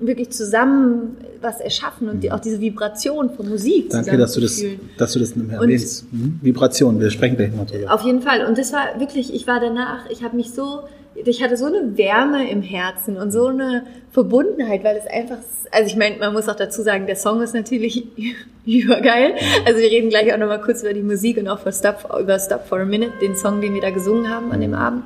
[0.00, 4.62] wirklich zusammen was erschaffen und die, auch diese Vibration von Musik Danke, dass du das,
[4.98, 6.12] dass du das erwähnst.
[6.12, 6.38] Mhm.
[6.42, 7.92] Vibration, wir sprechen gleich mal drüber.
[7.92, 8.44] Auf jeden Fall.
[8.46, 10.80] Und das war wirklich, ich war danach, ich habe mich so,
[11.14, 15.38] ich hatte so eine Wärme im Herzen und so eine Verbundenheit, weil es einfach,
[15.70, 18.06] also ich meine, man muss auch dazu sagen, der Song ist natürlich
[18.66, 19.34] übergeil.
[19.66, 22.66] Also wir reden gleich auch nochmal kurz über die Musik und auch Stop, über Stop
[22.66, 25.04] for a Minute, den Song, den wir da gesungen haben an dem Abend.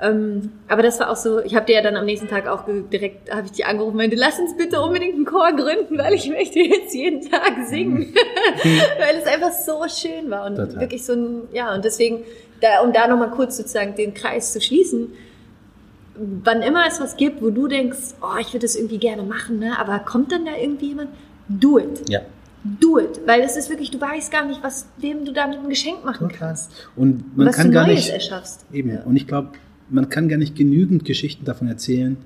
[0.00, 2.64] Ähm, aber das war auch so, ich habe dir ja dann am nächsten Tag auch
[2.92, 6.12] direkt, habe ich die angerufen und meinte, lass uns bitte unbedingt einen Chor gründen, weil
[6.12, 8.14] ich möchte jetzt jeden Tag singen.
[8.98, 10.80] weil es einfach so schön war und Total.
[10.80, 12.24] wirklich so ein, ja, und deswegen,
[12.60, 15.12] da, um da nochmal kurz sozusagen den Kreis zu schließen,
[16.14, 19.58] wann immer es was gibt, wo du denkst, oh, ich würde das irgendwie gerne machen,
[19.58, 19.78] ne?
[19.78, 21.10] aber kommt dann da irgendwie jemand,
[21.48, 22.08] do it.
[22.10, 22.20] Ja,
[22.80, 23.20] Do it.
[23.26, 26.28] Weil es ist wirklich, du weißt gar nicht, was, wem du damit ein Geschenk machen
[26.28, 26.88] kannst.
[26.96, 28.64] und man was kann du gar Neues nicht erschaffst.
[28.72, 28.98] eben.
[29.04, 29.52] Und ich glaube,
[29.88, 32.16] man kann gar nicht genügend Geschichten davon erzählen,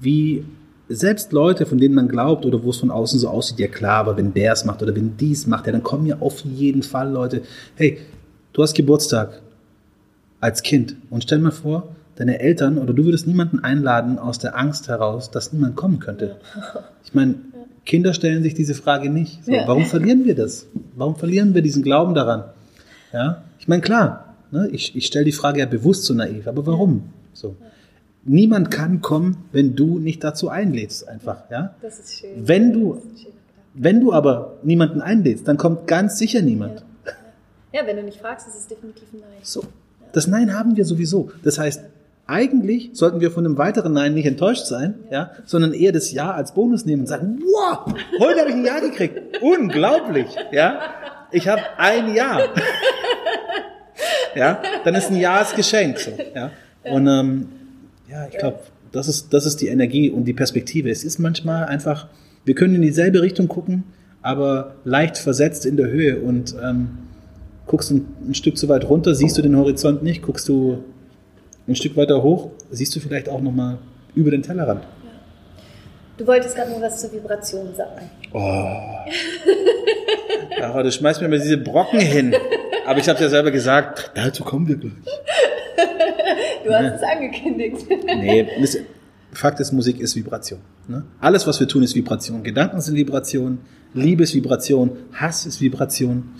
[0.00, 0.44] wie
[0.88, 4.00] selbst Leute, von denen man glaubt oder wo es von außen so aussieht, ja klar,
[4.00, 6.82] aber wenn der es macht oder wenn dies macht, ja, dann kommen ja auf jeden
[6.82, 7.42] Fall Leute.
[7.76, 7.98] Hey,
[8.52, 9.40] du hast Geburtstag
[10.40, 14.56] als Kind und stell mal vor, deine Eltern oder du würdest niemanden einladen aus der
[14.56, 16.36] Angst heraus, dass niemand kommen könnte.
[17.04, 17.36] Ich meine,
[17.84, 19.44] Kinder stellen sich diese Frage nicht.
[19.44, 19.66] So, Ja.
[19.66, 20.66] Warum verlieren wir das?
[20.96, 22.44] Warum verlieren wir diesen Glauben daran?
[23.12, 26.66] Ja, ich meine, klar, ne, ich, ich stelle die Frage ja bewusst so naiv, aber
[26.66, 27.10] warum?
[27.32, 27.56] So.
[28.24, 31.74] Niemand kann kommen, wenn du nicht dazu einlädst, einfach, ja.
[31.82, 32.30] Das ist schön.
[32.36, 33.02] Wenn du,
[33.74, 36.84] wenn du aber niemanden einlädst, dann kommt ganz sicher niemand.
[37.72, 39.40] Ja, wenn du nicht fragst, ist es definitiv ein Nein.
[39.42, 39.64] So.
[40.12, 41.32] Das Nein haben wir sowieso.
[41.42, 41.82] Das heißt,
[42.26, 46.32] eigentlich sollten wir von einem weiteren Nein nicht enttäuscht sein, ja, sondern eher das Ja
[46.32, 49.42] als Bonus nehmen und sagen, wow, heute habe ich ein Ja gekriegt.
[49.42, 50.80] Unglaublich, ja.
[51.32, 52.38] Ich habe ein Ja.
[54.34, 55.98] Ja, dann ist ein Ja das Geschenk.
[55.98, 56.50] So, ja.
[56.84, 57.48] Und ähm,
[58.08, 58.60] ja, ich glaube,
[58.92, 60.90] das ist, das ist die Energie und die Perspektive.
[60.90, 62.08] Es ist manchmal einfach,
[62.44, 63.84] wir können in dieselbe Richtung gucken,
[64.22, 66.98] aber leicht versetzt in der Höhe und ähm,
[67.66, 70.84] guckst ein, ein Stück zu weit runter, siehst du den Horizont nicht, guckst du
[71.66, 73.78] ein Stück weiter hoch, siehst du vielleicht auch nochmal
[74.14, 74.84] über den Tellerrand.
[76.16, 78.08] Du wolltest gerade nur was zur Vibration sagen.
[78.32, 78.76] Oh.
[80.62, 82.34] Aber du schmeißt mir immer diese Brocken hin.
[82.86, 84.92] Aber ich habe ja selber gesagt, dazu kommen wir gleich.
[86.64, 87.86] Du hast es angekündigt.
[88.06, 88.48] Nee,
[89.32, 90.60] Fakt ist, Musik ist Vibration.
[90.86, 91.04] Ne?
[91.20, 92.42] Alles, was wir tun, ist Vibration.
[92.42, 93.58] Gedanken sind Vibration,
[93.92, 96.34] Liebe ist Vibration, Hass ist Vibration.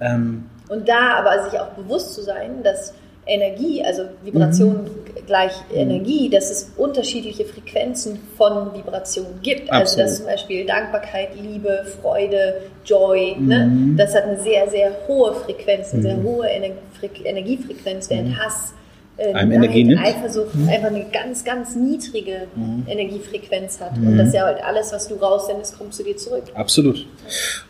[0.00, 2.94] Ähm, und da aber sich auch bewusst zu sein, dass
[3.26, 5.26] Energie, also Vibration mhm.
[5.26, 5.76] gleich mhm.
[5.76, 9.70] Energie, dass es unterschiedliche Frequenzen von Vibrationen gibt.
[9.70, 9.80] Absolut.
[9.80, 13.66] Also dass zum Beispiel Dankbarkeit, Liebe, Freude, Joy, ne?
[13.66, 13.90] mhm.
[13.90, 13.96] ne?
[13.96, 16.24] das hat eine sehr, sehr hohe Frequenz, eine sehr mhm.
[16.24, 18.38] hohe Energiefrequenz, während mhm.
[18.38, 18.74] Hass
[19.16, 20.02] äh, einem Energie nimmt.
[20.02, 20.68] Eifersucht mhm.
[20.68, 22.84] einfach eine ganz, ganz niedrige mhm.
[22.86, 23.96] Energiefrequenz hat.
[23.96, 24.08] Mhm.
[24.08, 26.44] Und das ist ja halt alles, was du raussendest, kommt zu dir zurück.
[26.54, 27.06] Absolut.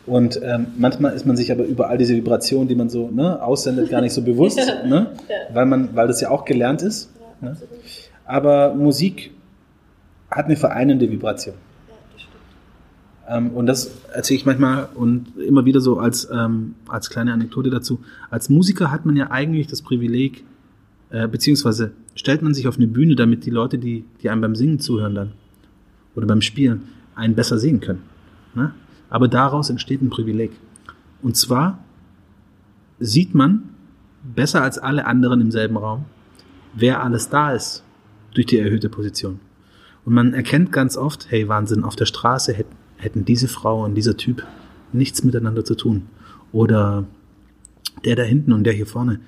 [0.07, 3.40] Und ähm, manchmal ist man sich aber über all diese Vibrationen, die man so ne,
[3.42, 4.86] aussendet, gar nicht so bewusst, ja.
[4.86, 5.12] Ne?
[5.28, 5.55] Ja.
[5.55, 7.11] Weil, man, weil das ja auch gelernt ist.
[7.40, 7.57] Ja, ne?
[8.24, 9.32] Aber Musik
[10.30, 11.55] hat eine vereinende Vibration.
[13.28, 17.70] Ähm, und das erzähle ich manchmal und immer wieder so als, ähm, als kleine Anekdote
[17.70, 18.01] dazu.
[18.30, 20.44] Als Musiker hat man ja eigentlich das Privileg,
[21.11, 24.57] äh, beziehungsweise stellt man sich auf eine Bühne, damit die Leute, die, die einem beim
[24.57, 25.32] Singen zuhören dann
[26.14, 26.82] oder beim Spielen,
[27.14, 28.02] einen besser sehen können.
[28.54, 28.72] Ne?
[29.09, 30.52] Aber daraus entsteht ein Privileg.
[31.22, 31.84] Und zwar
[32.98, 33.70] sieht man
[34.34, 36.04] besser als alle anderen im selben Raum,
[36.74, 37.84] wer alles da ist
[38.34, 39.40] durch die erhöhte Position.
[40.04, 43.94] Und man erkennt ganz oft, hey Wahnsinn, auf der Straße hätten, hätten diese Frau und
[43.94, 44.44] dieser Typ
[44.92, 46.07] nichts miteinander zu tun.
[46.52, 47.04] Oder
[48.04, 49.20] der da hinten und der hier vorne,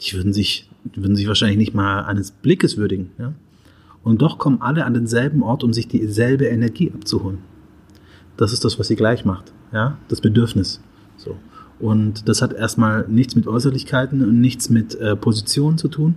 [0.00, 3.10] die würden sich die würden sich wahrscheinlich nicht mal eines Blickes würdigen.
[3.18, 3.32] Ja?
[4.02, 7.38] Und doch kommen alle an denselben Ort, um sich dieselbe Energie abzuholen.
[8.36, 9.52] Das ist das, was sie gleich macht.
[9.72, 9.98] Ja?
[10.08, 10.80] Das Bedürfnis.
[11.16, 11.36] So.
[11.80, 16.16] Und das hat erstmal nichts mit Äußerlichkeiten und nichts mit äh, Positionen zu tun.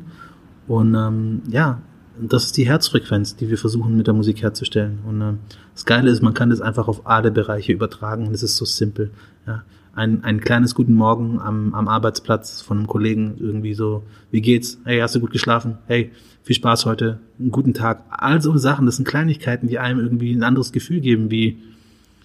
[0.67, 1.81] Und ähm, ja,
[2.19, 4.99] das ist die Herzfrequenz, die wir versuchen mit der Musik herzustellen.
[5.07, 5.33] Und äh,
[5.73, 8.31] das Geile ist, man kann das einfach auf alle Bereiche übertragen.
[8.31, 9.11] Das ist so simpel.
[9.45, 9.63] Ja
[9.93, 14.79] ein, ein kleines Guten Morgen am, am Arbeitsplatz von einem Kollegen irgendwie so, wie geht's?
[14.85, 15.77] Hey, hast du gut geschlafen?
[15.87, 16.11] Hey,
[16.43, 18.03] viel Spaß heute, einen guten Tag.
[18.09, 21.57] All so Sachen, das sind Kleinigkeiten, die einem irgendwie ein anderes Gefühl geben, wie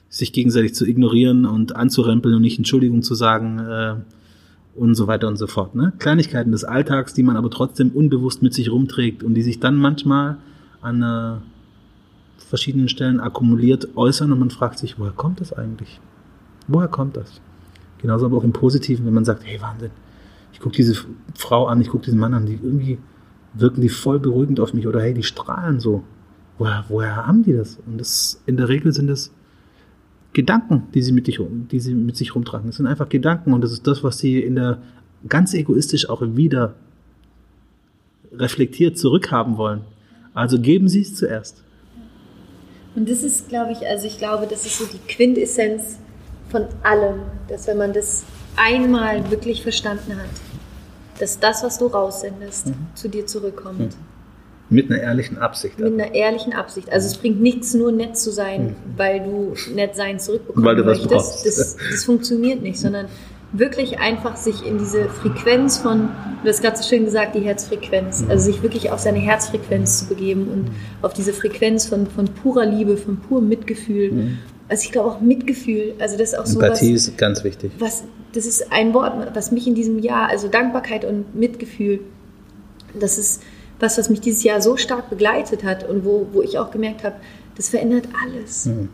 [0.09, 3.95] sich gegenseitig zu ignorieren und anzurempeln und nicht Entschuldigung zu sagen äh,
[4.77, 5.75] und so weiter und so fort.
[5.75, 5.93] Ne?
[5.99, 9.77] Kleinigkeiten des Alltags, die man aber trotzdem unbewusst mit sich rumträgt und die sich dann
[9.77, 10.39] manchmal
[10.81, 11.41] an äh,
[12.39, 16.01] verschiedenen Stellen akkumuliert äußern und man fragt sich, woher kommt das eigentlich?
[16.69, 17.41] Woher kommt das?
[18.01, 19.91] Genauso aber auch im Positiven, wenn man sagt, hey Wahnsinn,
[20.53, 20.95] ich gucke diese
[21.35, 22.99] Frau an, ich gucke diesen Mann an, die irgendwie
[23.55, 26.03] wirken die voll beruhigend auf mich oder hey, die strahlen so.
[26.59, 27.79] Woher, woher haben die das?
[27.87, 29.33] Und das in der Regel sind es
[30.33, 31.41] Gedanken, die sie mit, dich,
[31.71, 32.67] die sie mit sich rumtragen.
[32.67, 34.83] Das sind einfach Gedanken und das ist das, was sie in der
[35.29, 36.75] ganz egoistisch auch wieder
[38.33, 39.83] reflektiert zurückhaben wollen.
[40.35, 41.63] Also geben Sie es zuerst.
[42.95, 45.99] Und das ist, glaube ich, also ich glaube, das ist so die Quintessenz
[46.49, 48.25] von allem, dass wenn man das
[48.57, 50.31] einmal wirklich verstanden hat,
[51.19, 52.75] dass das, was du raussendest, mhm.
[52.95, 53.79] zu dir zurückkommt.
[53.81, 53.91] Mhm.
[54.69, 55.79] Mit einer ehrlichen Absicht.
[55.79, 56.91] Mit einer ehrlichen Absicht.
[56.91, 58.75] Also es bringt nichts, nur nett zu sein, mhm.
[58.97, 60.67] weil du nett sein zurückbekommst.
[60.67, 61.11] weil du möchtest.
[61.11, 61.47] Brauchst.
[61.47, 63.07] Das, das funktioniert nicht, sondern
[63.53, 66.09] wirklich einfach sich in diese Frequenz von,
[66.43, 68.31] du hast gerade so schön gesagt, die Herzfrequenz, mhm.
[68.31, 70.75] also sich wirklich auf seine Herzfrequenz zu begeben und mhm.
[71.01, 74.39] auf diese Frequenz von, von purer Liebe, von purem Mitgefühl mhm
[74.69, 77.73] also ich glaube auch Mitgefühl, also das ist auch so Empathie was, ist ganz wichtig.
[77.79, 82.01] Was, das ist ein Wort, was mich in diesem Jahr, also Dankbarkeit und Mitgefühl,
[82.99, 83.43] das ist
[83.79, 87.05] was, was mich dieses Jahr so stark begleitet hat und wo, wo ich auch gemerkt
[87.05, 87.17] habe,
[87.57, 88.67] das verändert alles.
[88.67, 88.89] Mhm.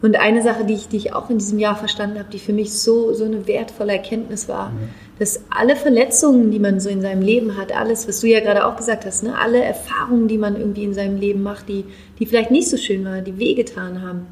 [0.00, 2.52] Und eine Sache, die ich, die ich auch in diesem Jahr verstanden habe, die für
[2.52, 4.88] mich so, so eine wertvolle Erkenntnis war, mhm.
[5.18, 8.66] dass alle Verletzungen, die man so in seinem Leben hat, alles, was du ja gerade
[8.66, 11.84] auch gesagt hast, ne, alle Erfahrungen, die man irgendwie in seinem Leben macht, die,
[12.18, 14.26] die vielleicht nicht so schön waren, die wehgetan haben,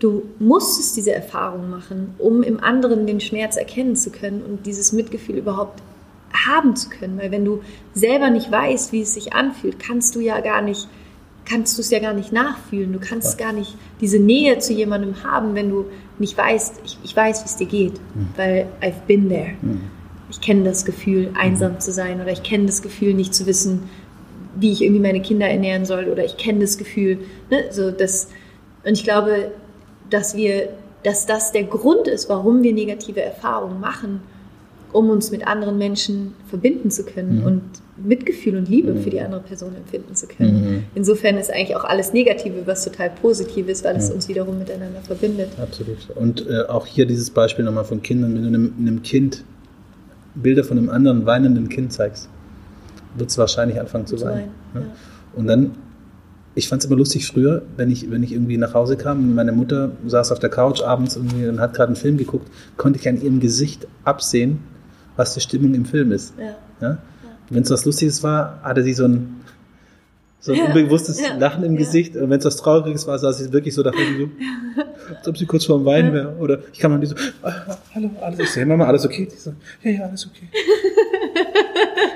[0.00, 4.92] Du musstest diese Erfahrung machen, um im anderen den Schmerz erkennen zu können und dieses
[4.92, 5.82] Mitgefühl überhaupt
[6.32, 7.18] haben zu können.
[7.18, 7.60] Weil wenn du
[7.94, 10.88] selber nicht weißt, wie es sich anfühlt, kannst du ja gar nicht,
[11.44, 12.92] kannst du es ja gar nicht nachfühlen.
[12.92, 13.46] Du kannst ja.
[13.46, 15.84] gar nicht diese Nähe zu jemandem haben, wenn du
[16.18, 18.28] nicht weißt, ich, ich weiß, wie es dir geht, mhm.
[18.36, 19.52] weil I've been there.
[19.60, 19.82] Mhm.
[20.30, 21.80] Ich kenne das Gefühl, einsam mhm.
[21.80, 23.90] zu sein oder ich kenne das Gefühl, nicht zu wissen,
[24.56, 27.18] wie ich irgendwie meine Kinder ernähren soll oder ich kenne das Gefühl,
[27.50, 28.28] ne, so das,
[28.84, 29.52] und ich glaube,
[30.10, 30.68] dass wir,
[31.02, 34.20] dass das der Grund ist, warum wir negative Erfahrungen machen,
[34.92, 37.46] um uns mit anderen Menschen verbinden zu können mhm.
[37.46, 37.62] und
[37.96, 39.02] Mitgefühl und Liebe mhm.
[39.02, 40.62] für die andere Person empfinden zu können.
[40.62, 40.84] Mhm.
[40.94, 45.00] Insofern ist eigentlich auch alles Negative, was total positiv ist, weil es uns wiederum miteinander
[45.02, 45.50] verbindet.
[45.60, 45.98] Absolut.
[46.14, 49.44] Und äh, auch hier dieses Beispiel nochmal von Kindern, wenn du einem, einem Kind
[50.34, 52.28] Bilder von einem anderen weinenden Kind zeigst,
[53.16, 54.32] wird es wahrscheinlich anfangen zu weinen.
[54.32, 54.80] weinen ne?
[54.80, 54.86] ja.
[55.36, 55.72] Und dann
[56.54, 59.34] ich fand es immer lustig früher, wenn ich, wenn ich irgendwie nach Hause kam und
[59.34, 62.98] meine Mutter saß auf der Couch abends irgendwie und hat gerade einen Film geguckt, konnte
[62.98, 64.58] ich an ihrem Gesicht absehen,
[65.16, 66.34] was die Stimmung im Film ist.
[66.38, 66.56] Ja.
[66.80, 66.98] ja?
[67.50, 69.36] Wenn es was Lustiges war, hatte sie so ein,
[70.42, 70.64] So ein Ja.
[70.66, 71.36] unbewusstes Ja.
[71.36, 71.76] Lachen im.
[71.76, 72.16] Gesicht.
[72.16, 74.30] Und wenn es was Trauriges war, saß sie wirklich so da so,
[75.14, 76.34] als ob sie kurz vorm Weinen wäre.
[76.38, 78.64] Oder ich kann mal die so, ah, hallo, alles okay.
[78.64, 79.28] Mama, alles okay?
[79.30, 80.48] Die so, ja, ja, alles okay.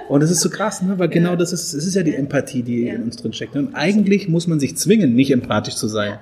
[0.08, 0.98] Und es ist so krass, ne?
[0.98, 2.94] weil genau das ist, es ist ja die Empathie, die Ja.
[2.94, 3.56] in uns drin steckt.
[3.56, 6.18] Und eigentlich muss man sich zwingen, nicht empathisch zu sein.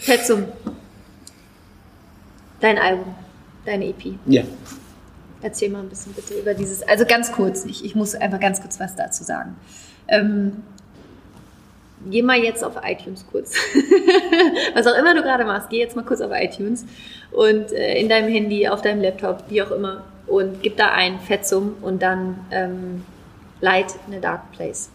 [0.00, 0.44] Fetzum.
[2.60, 3.14] Dein Album,
[3.64, 4.14] deine EP.
[4.26, 4.42] Ja.
[5.42, 8.60] Erzähl mal ein bisschen bitte über dieses, also ganz kurz, ich, ich muss einfach ganz
[8.60, 9.56] kurz was dazu sagen.
[10.08, 10.52] Ähm,
[12.10, 13.54] geh mal jetzt auf iTunes kurz.
[14.74, 16.84] was auch immer du gerade machst, geh jetzt mal kurz auf iTunes
[17.32, 21.20] und äh, in deinem Handy, auf deinem Laptop, wie auch immer, und gib da ein
[21.20, 23.04] Fetzum und dann ähm,
[23.60, 24.90] Light in a Dark Place.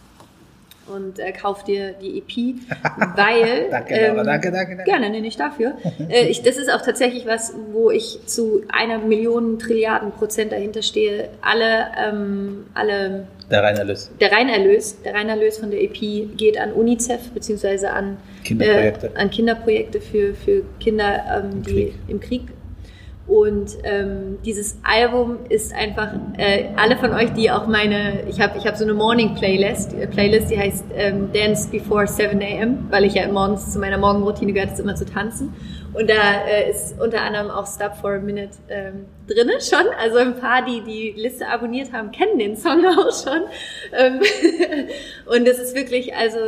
[0.94, 2.56] Und äh, kauf dir die EP,
[3.16, 3.68] weil.
[3.70, 4.84] Danke, ähm, Laura, danke, danke, danke.
[4.90, 5.74] Gerne, nee, nicht dafür.
[6.08, 10.82] äh, ich, das ist auch tatsächlich was, wo ich zu einer Million Trilliarden Prozent dahinter
[10.82, 11.28] stehe.
[11.42, 14.10] Alle, ähm, alle Der Reinerlös.
[14.20, 19.10] der Reinerlös, der Reinerlös von der EP geht an UNICEF beziehungsweise an Kinderprojekte.
[19.14, 21.94] äh, an Kinderprojekte für, für Kinder, ähm, Im die Krieg.
[22.08, 22.42] im Krieg.
[23.30, 28.58] Und ähm, dieses Album ist einfach, äh, alle von euch, die auch meine, ich habe
[28.58, 32.88] ich hab so eine Morning Playlist, äh, Playlist, die heißt ähm, Dance Before 7 a.m.,
[32.90, 35.54] weil ich ja morgens zu meiner Morgenroutine gehört, ist immer zu tanzen.
[35.92, 39.86] Und da äh, ist unter anderem auch Stop for a Minute ähm, drinne schon.
[39.96, 43.42] Also ein paar, die die Liste abonniert haben, kennen den Song auch schon.
[43.96, 44.20] Ähm,
[45.26, 46.38] und es ist wirklich, also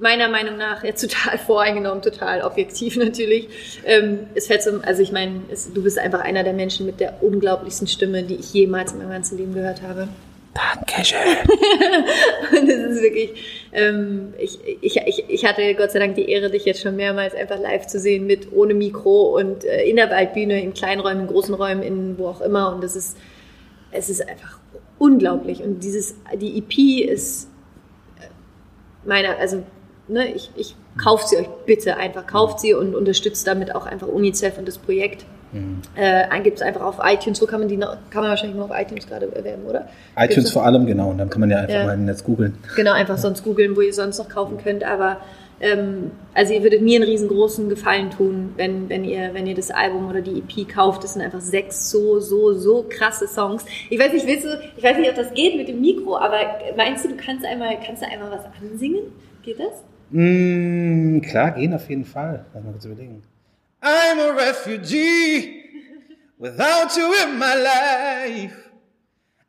[0.00, 3.48] meiner Meinung nach jetzt total voreingenommen, total objektiv natürlich.
[3.84, 7.00] Ähm, es fällt so, also ich meine, es, du bist einfach einer der Menschen mit
[7.00, 10.08] der unglaublichsten Stimme, die ich jemals in meinem ganzen Leben gehört habe.
[10.52, 11.18] Dankeschön.
[12.58, 16.50] Und es ist wirklich, ähm, ich, ich, ich, ich hatte Gott sei Dank die Ehre,
[16.50, 20.10] dich jetzt schon mehrmals einfach live zu sehen mit ohne Mikro und äh, in der
[20.10, 22.74] Waldbühne, in kleinen Räumen, in großen Räumen, in wo auch immer.
[22.74, 23.16] Und es ist,
[23.92, 24.58] es ist einfach
[24.98, 25.62] unglaublich.
[25.62, 27.48] Und dieses, die EP ist
[28.18, 28.26] äh,
[29.06, 29.62] meiner, also
[30.10, 34.08] ne, ich, ich kauft sie euch bitte einfach, kauft sie und unterstützt damit auch einfach
[34.08, 35.24] UNICEF und das Projekt.
[35.96, 38.66] Äh, eingibt es einfach auf iTunes, so kann man die noch, kann man wahrscheinlich nur
[38.66, 39.88] auf iTunes gerade erwerben, oder?
[40.16, 41.10] iTunes Gibt's vor allem, genau.
[41.10, 41.86] Und dann kann man ja einfach Ja.
[41.86, 42.56] mal im Netz googeln.
[42.76, 44.84] Genau, einfach sonst googeln, wo ihr sonst noch kaufen könnt.
[44.84, 45.16] Aber
[45.60, 49.72] ähm, also ihr würdet mir einen riesengroßen Gefallen tun, wenn, wenn, ihr, wenn ihr das
[49.72, 51.02] Album oder die EP kauft.
[51.02, 53.64] Das sind einfach sechs so, so, so krasse Songs.
[53.90, 56.38] Ich weiß nicht, willst du, ich weiß nicht, ob das geht mit dem Mikro, aber
[56.76, 59.02] meinst du, du kannst einmal, kannst du einmal was ansingen?
[59.42, 59.82] Geht das?
[60.12, 62.44] Mm, klar, gehen auf jeden Fall.
[62.52, 63.22] Lass mal kurz überlegen.
[63.82, 65.64] I'm a refugee
[66.38, 68.70] without you in my life.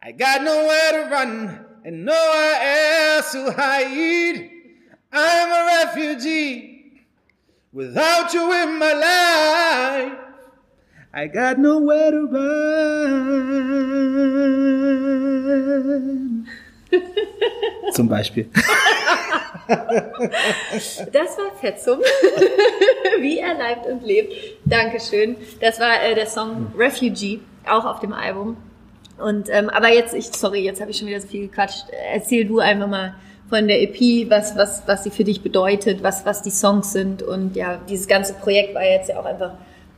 [0.03, 2.62] I got nowhere to run and nowhere
[3.18, 4.49] else to hide.
[5.12, 7.03] I'm a refugee
[7.74, 10.14] without you in my life.
[11.14, 12.47] I got nowhere to run.
[17.93, 18.49] Zum Beispiel.
[21.12, 21.99] Das war Fetzum,
[23.22, 24.34] wie er leibt und lebt.
[24.66, 25.36] Dankeschön.
[25.59, 27.39] Das war äh, der Song Refugee,
[27.70, 28.57] auch auf dem Album.
[29.18, 31.86] Und ähm, aber jetzt, ich sorry, jetzt habe ich schon wieder so viel gequatscht.
[32.14, 33.14] Erzähl du einfach mal
[33.49, 37.22] von der EP, was was was sie für dich bedeutet, was was die Songs sind
[37.22, 39.51] und ja, dieses ganze Projekt war jetzt ja auch einfach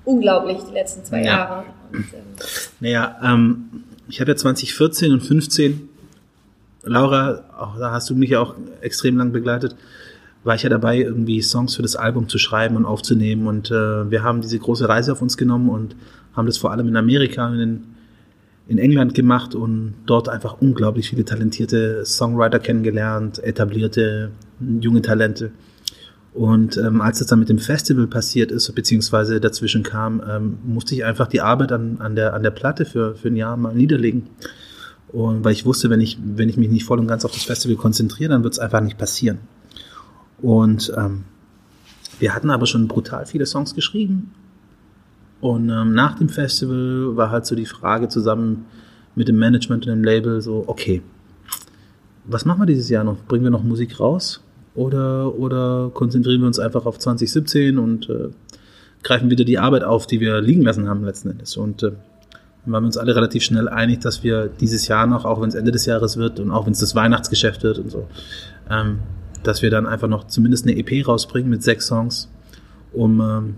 [0.05, 1.25] unglaublich die letzten zwei Ja.
[1.25, 1.63] Jahre.
[1.93, 2.35] Und, ähm,
[2.81, 5.89] Naja, ähm, ich habe ja 2014 und 15,
[6.83, 9.75] Laura, auch da hast du mich ja auch extrem lang begleitet,
[10.43, 13.47] war ich ja dabei, irgendwie Songs für das Album zu schreiben und aufzunehmen.
[13.47, 15.95] Und äh, wir haben diese große Reise auf uns genommen und
[16.35, 17.85] haben das vor allem in Amerika, in,
[18.67, 25.51] in England gemacht und dort einfach unglaublich viele talentierte Songwriter kennengelernt, etablierte junge Talente.
[26.33, 30.95] Und ähm, als das dann mit dem Festival passiert ist, beziehungsweise dazwischen kam, ähm, musste
[30.95, 33.75] ich einfach die Arbeit an, an, der, an der Platte für, für ein Jahr mal
[33.75, 34.27] niederlegen.
[35.13, 37.43] Und weil ich wusste, wenn ich, wenn ich mich nicht voll und ganz auf das
[37.43, 39.37] Festival konzentriere, dann wird es einfach nicht passieren.
[40.41, 41.23] Und ähm,
[42.19, 44.33] wir hatten aber schon brutal viele Songs geschrieben.
[45.39, 48.65] Und ähm, nach dem Festival war halt so die Frage zusammen
[49.15, 51.03] mit dem Management und dem Label so, okay,
[52.25, 53.17] was machen wir dieses Jahr noch?
[53.27, 54.41] Bringen wir noch Musik raus?
[54.73, 58.29] Oder, oder konzentrieren wir uns einfach auf 2017 und äh,
[59.03, 61.55] greifen wieder die Arbeit auf, die wir liegen lassen haben letzten Endes.
[61.57, 61.91] Und äh,
[62.63, 65.49] dann waren wir uns alle relativ schnell einig, dass wir dieses Jahr noch, auch wenn
[65.49, 68.07] es Ende des Jahres wird und auch wenn es das Weihnachtsgeschäft wird und so,
[68.69, 68.99] ähm,
[69.43, 72.29] dass wir dann einfach noch zumindest eine EP rausbringen mit sechs Songs,
[72.93, 73.55] um, ähm,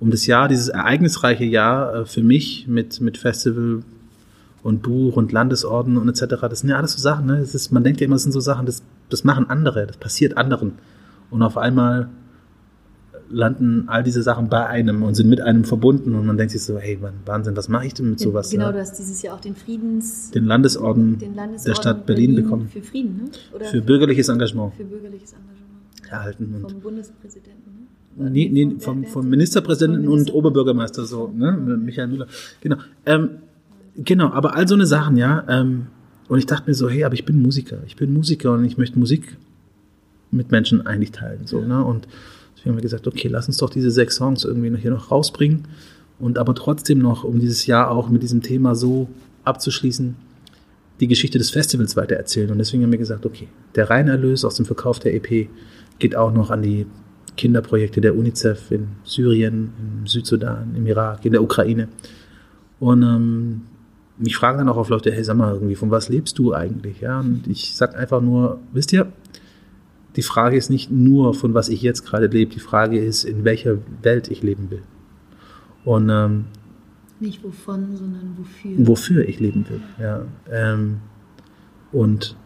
[0.00, 3.82] um das Jahr, dieses ereignisreiche Jahr äh, für mich mit, mit Festival
[4.62, 6.34] und Buch und Landesorden und etc.
[6.42, 7.38] Das sind ja alles so Sachen, ne?
[7.38, 10.36] Ist, man denkt ja immer, das sind so Sachen, das, das machen andere, das passiert
[10.36, 10.72] anderen.
[11.30, 12.08] Und auf einmal
[13.28, 16.62] landen all diese Sachen bei einem und sind mit einem verbunden und man denkt sich
[16.62, 18.50] so, hey, Wahnsinn, was mache ich denn mit sowas?
[18.50, 18.72] Genau, ja?
[18.72, 20.30] du hast dieses Jahr auch den Friedens...
[20.30, 22.68] Den Landesorden, den Landesorden der Stadt Berlin, Berlin bekommen.
[22.68, 23.24] Für Frieden, ne?
[23.54, 26.10] Oder Für bürgerliches Engagement für bürgerliches Engagement.
[26.10, 26.54] erhalten.
[26.62, 28.30] Und Vom Bundespräsidenten, ne?
[28.30, 31.52] Nee, nee, vom, vom Ministerpräsidenten vom und Minister- Oberbürgermeister so, ne?
[31.52, 32.26] Michael Müller.
[32.60, 32.76] Genau.
[33.04, 33.30] Ähm,
[33.96, 35.44] genau, aber all so eine Sachen, ja.
[35.48, 35.88] Ähm,
[36.28, 37.78] und ich dachte mir so, hey, aber ich bin Musiker.
[37.86, 39.36] Ich bin Musiker und ich möchte Musik
[40.30, 41.40] mit Menschen eigentlich teilen.
[41.44, 41.84] So, ne?
[41.84, 42.08] Und
[42.66, 45.10] deswegen haben wir gesagt, okay, lass uns doch diese sechs Songs irgendwie noch hier noch
[45.10, 45.68] rausbringen.
[46.18, 49.08] Und aber trotzdem noch, um dieses Jahr auch mit diesem Thema so
[49.44, 50.16] abzuschließen,
[50.98, 52.50] die Geschichte des Festivals weitererzählen.
[52.50, 55.48] Und deswegen haben wir gesagt, okay, der Reinerlös aus dem Verkauf der EP
[55.98, 56.86] geht auch noch an die
[57.36, 61.88] Kinderprojekte der UNICEF in Syrien, im Südsudan, im Irak, in der Ukraine.
[62.80, 63.60] Und ähm,
[64.18, 67.02] mich fragen dann auch oft Leute, hey, sag mal, irgendwie, von was lebst du eigentlich?
[67.02, 69.12] Ja, und ich sag einfach nur, wisst ihr,
[70.16, 73.44] die Frage ist nicht nur, von was ich jetzt gerade lebe, die Frage ist, in
[73.44, 74.82] welcher Welt ich leben will.
[75.84, 76.46] Und ähm,
[77.20, 78.86] Nicht wovon, sondern wofür.
[78.86, 79.80] wofür ich leben will.
[80.00, 80.22] Ja.
[80.50, 80.98] Ähm,
[81.92, 82.36] und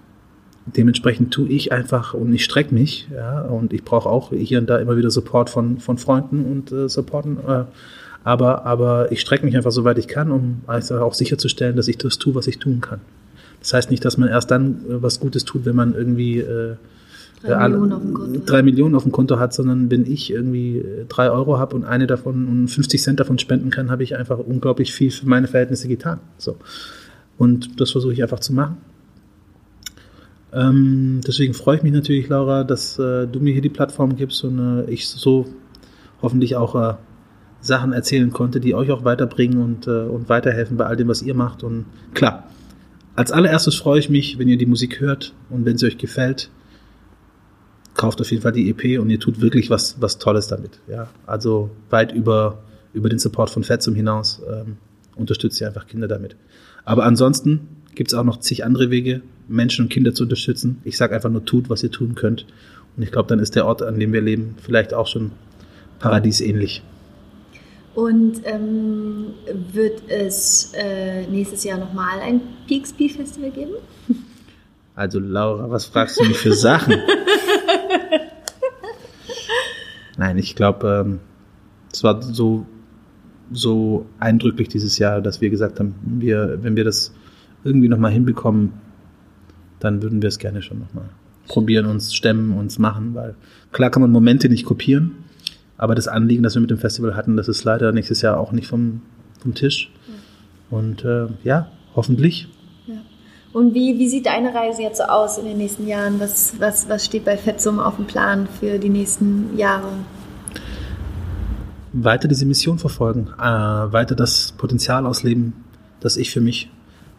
[0.66, 4.68] dementsprechend tue ich einfach und ich strecke mich, ja, und ich brauche auch hier und
[4.68, 7.64] da immer wieder Support von, von Freunden und äh, Supporten, äh,
[8.22, 11.88] aber, aber ich strecke mich einfach so weit ich kann, um einfach auch sicherzustellen, dass
[11.88, 13.00] ich das tue, was ich tun kann.
[13.60, 16.76] Das heißt nicht, dass man erst dann äh, was Gutes tut, wenn man irgendwie äh,
[17.42, 18.50] Drei Millionen auf dem Konto hat.
[18.50, 21.84] drei Millionen auf dem Konto hat, sondern wenn ich irgendwie äh, drei Euro habe und
[21.84, 25.46] eine davon und 50 Cent davon spenden kann, habe ich einfach unglaublich viel für meine
[25.48, 26.20] Verhältnisse getan.
[26.36, 26.56] So.
[27.38, 28.76] Und das versuche ich einfach zu machen.
[30.52, 34.44] Ähm, deswegen freue ich mich natürlich, Laura, dass äh, du mir hier die Plattform gibst
[34.44, 35.46] und äh, ich so
[36.20, 36.94] hoffentlich auch äh,
[37.60, 41.22] Sachen erzählen konnte, die euch auch weiterbringen und, äh, und weiterhelfen bei all dem, was
[41.22, 41.62] ihr macht.
[41.62, 42.48] Und klar,
[43.16, 46.50] als allererstes freue ich mich, wenn ihr die Musik hört und wenn sie euch gefällt,
[48.00, 50.80] kauft auf jeden Fall die EP und ihr tut wirklich was, was Tolles damit.
[50.88, 52.62] Ja, also weit über,
[52.94, 54.78] über den Support von Fetzum hinaus ähm,
[55.16, 56.34] unterstützt ihr einfach Kinder damit.
[56.86, 60.80] Aber ansonsten gibt es auch noch zig andere Wege, Menschen und Kinder zu unterstützen.
[60.82, 62.46] Ich sage einfach nur, tut, was ihr tun könnt.
[62.96, 65.32] Und ich glaube, dann ist der Ort, an dem wir leben, vielleicht auch schon
[65.98, 66.82] paradiesähnlich.
[67.94, 69.34] Und ähm,
[69.72, 73.74] wird es äh, nächstes Jahr nochmal ein Peaksby Festival geben?
[74.94, 76.94] Also Laura, was fragst du mich für Sachen?
[80.20, 81.18] Nein, ich glaube, ähm,
[81.90, 82.66] es war so,
[83.50, 87.14] so eindrücklich dieses Jahr, dass wir gesagt haben, wir, wenn wir das
[87.64, 88.74] irgendwie nochmal hinbekommen,
[89.78, 91.08] dann würden wir es gerne schon nochmal
[91.48, 93.34] probieren, uns stemmen, uns machen, weil
[93.72, 95.12] klar kann man Momente nicht kopieren,
[95.78, 98.52] aber das Anliegen, das wir mit dem Festival hatten, das ist leider nächstes Jahr auch
[98.52, 99.00] nicht vom,
[99.38, 99.90] vom Tisch.
[100.68, 102.46] Und äh, ja, hoffentlich.
[103.52, 106.20] Und wie, wie sieht deine Reise jetzt so aus in den nächsten Jahren?
[106.20, 109.88] Was, was, was steht bei Fetzum auf dem Plan für die nächsten Jahre?
[111.92, 115.52] weiter diese Mission verfolgen, äh, weiter das Potenzial ausleben,
[116.00, 116.70] das ich für mich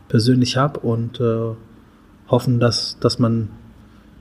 [0.07, 1.55] persönlich habe und äh,
[2.27, 3.49] hoffen, dass, dass man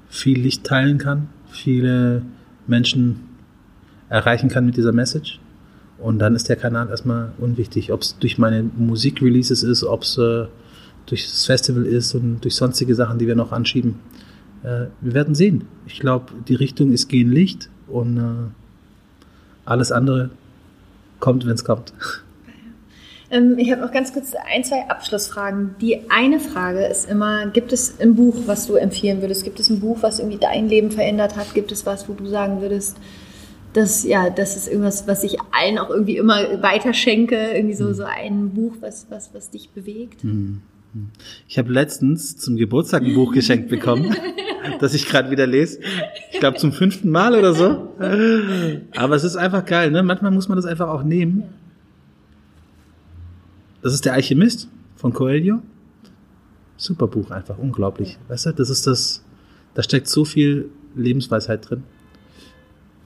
[0.08, 2.22] viel Licht teilen kann, viele
[2.66, 3.28] Menschen
[4.08, 5.40] erreichen kann mit dieser Message.
[5.98, 10.16] Und dann ist der Kanal erstmal unwichtig, ob es durch meine Musikreleases ist, ob es
[10.18, 10.46] äh,
[11.06, 13.98] durch das Festival ist und durch sonstige Sachen, die wir noch anschieben.
[14.62, 15.66] Äh, wir werden sehen.
[15.86, 18.50] Ich glaube, die Richtung ist gehen Licht und äh,
[19.64, 20.30] alles andere
[21.18, 21.92] kommt, wenn es kommt.
[23.32, 25.76] Ähm, ich habe noch ganz kurz ein, zwei Abschlussfragen.
[25.80, 29.44] Die eine Frage ist immer, gibt es ein Buch, was du empfehlen würdest?
[29.44, 31.54] Gibt es ein Buch, was irgendwie dein Leben verändert hat?
[31.54, 32.96] Gibt es was, wo du sagen würdest,
[33.72, 37.36] das, ja, das ist irgendwas, was ich allen auch irgendwie immer weiterschenke?
[37.54, 40.24] Irgendwie so, so ein Buch, was, was, was dich bewegt?
[41.48, 44.14] Ich habe letztens zum Geburtstag ein Buch geschenkt bekommen,
[44.80, 45.80] das ich gerade wieder lese.
[46.32, 47.94] Ich glaube zum fünften Mal oder so.
[48.96, 50.02] Aber es ist einfach geil, ne?
[50.02, 51.44] Manchmal muss man das einfach auch nehmen.
[53.82, 55.62] Das ist der Alchemist von Coelho.
[56.76, 58.18] Super Buch, einfach unglaublich.
[58.28, 59.22] Weißt du, das ist das,
[59.74, 61.82] da steckt so viel Lebensweisheit drin.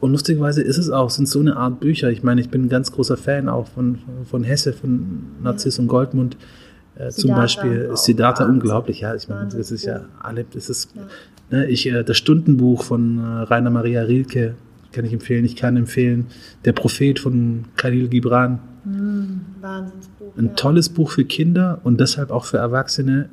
[0.01, 2.11] Und lustigerweise ist es auch, sind so eine Art Bücher.
[2.11, 5.89] Ich meine, ich bin ein ganz großer Fan auch von, von Hesse, von Narziss und
[5.89, 6.37] Goldmund.
[6.97, 7.97] Äh, zum Beispiel auch.
[7.97, 9.15] Siddhartha, unglaublich, ja.
[9.15, 11.03] Ich meine, das ist ja alle, das ist, Ja.
[11.51, 14.55] ne, ich, äh, das Stundenbuch von äh, Rainer Maria Rilke
[14.93, 15.45] kann ich empfehlen.
[15.45, 16.27] Ich kann empfehlen,
[16.65, 18.61] Der Prophet von Khalil Gibran.
[18.85, 20.37] Hm, Wahnsinnsbuch.
[20.37, 20.53] Ein ja.
[20.53, 23.29] tolles Buch für Kinder und deshalb auch für Erwachsene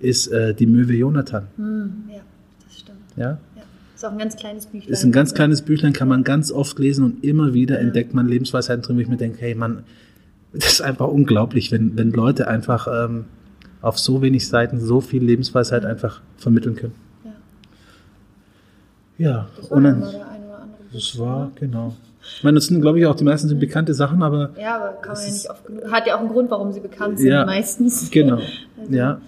[0.00, 1.46] ist äh, Die Möwe Jonathan.
[1.56, 2.20] Hm, ja,
[2.64, 2.98] das stimmt.
[3.16, 3.38] Ja?
[3.54, 3.62] Ja.
[3.94, 4.92] Ist auch ein ganz kleines Büchlein.
[4.92, 8.26] Ist ein ganz kleines Büchlein, kann man ganz oft lesen und immer wieder entdeckt man
[8.26, 9.84] Lebensweisheiten drin, wo ich mir denke, hey Mann,
[10.52, 13.24] das ist einfach unglaublich, wenn, wenn Leute einfach ähm,
[13.82, 16.94] auf so wenig Seiten so viel Lebensweisheit einfach vermitteln können.
[17.24, 17.30] Ja.
[19.30, 20.14] Ja, Das war und immer dann,
[20.92, 21.94] Das war, genau.
[22.36, 24.50] Ich meine, das sind, glaube ich, auch die meisten sind bekannte Sachen, aber.
[24.60, 25.90] Ja, aber kann man ja nicht oft genug.
[25.90, 27.44] Hat ja auch einen Grund, warum sie bekannt sind, Ja.
[27.46, 28.10] meistens.
[28.10, 28.36] Genau.
[28.36, 29.20] Also, Ja.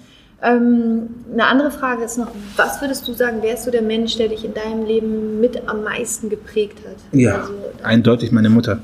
[0.45, 4.17] Ähm, eine andere Frage ist noch, was würdest du sagen, wer ist so der Mensch,
[4.17, 6.97] der dich in deinem Leben mit am meisten geprägt hat?
[7.19, 7.43] Ja.
[7.43, 7.53] Also,
[7.85, 8.81] Eindeutig meine Mutter.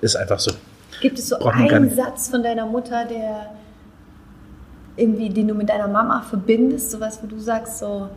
[0.00, 0.52] Ist einfach so.
[1.00, 1.90] Gibt es so einen.
[1.90, 3.50] Satz von deiner Mutter, der
[4.96, 8.08] irgendwie, den du mit deiner Mama verbindest, sowas, wo du sagst so,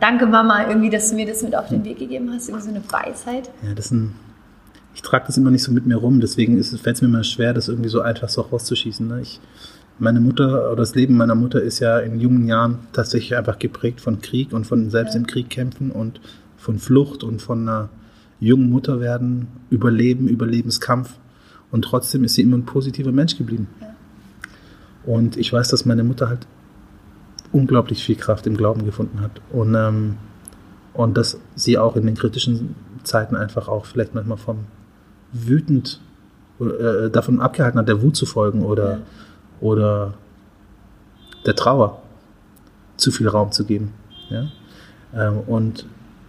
[0.00, 2.74] danke Mama, irgendwie, dass du mir das mit auf den Weg gegeben hast, irgendwie so
[2.74, 3.50] eine Weisheit.
[3.62, 4.14] Ja, das ist ein,
[4.94, 7.54] ich trage das immer nicht so mit mir rum, deswegen fällt es mir immer schwer,
[7.54, 9.06] das irgendwie so einfach so rauszuschießen.
[9.06, 9.20] Ne?
[9.22, 9.40] Ich,
[9.98, 14.00] meine Mutter oder das Leben meiner Mutter ist ja in jungen Jahren tatsächlich einfach geprägt
[14.00, 15.20] von Krieg und von selbst Ja.
[15.20, 16.20] im Krieg kämpfen und
[16.56, 17.88] von Flucht und von einer
[18.40, 21.14] jungen Mutter werden, Überleben, Überlebenskampf.
[21.70, 23.68] Und trotzdem ist sie immer ein positiver Mensch geblieben.
[23.80, 23.94] Ja.
[25.04, 26.46] Und ich weiß, dass meine Mutter halt
[27.52, 29.40] unglaublich viel Kraft im Glauben gefunden hat.
[29.52, 30.16] Und, ähm,
[30.94, 34.58] und dass sie auch in den kritischen Zeiten einfach auch vielleicht manchmal vom
[35.32, 36.00] wütend
[36.60, 38.98] äh, davon abgehalten hat, der Wut zu folgen oder, Ja.
[39.60, 40.14] oder
[41.46, 42.02] der Trauer
[42.96, 43.92] zu viel Raum zu geben.
[44.28, 44.48] Ja?
[45.14, 45.86] Ähm, und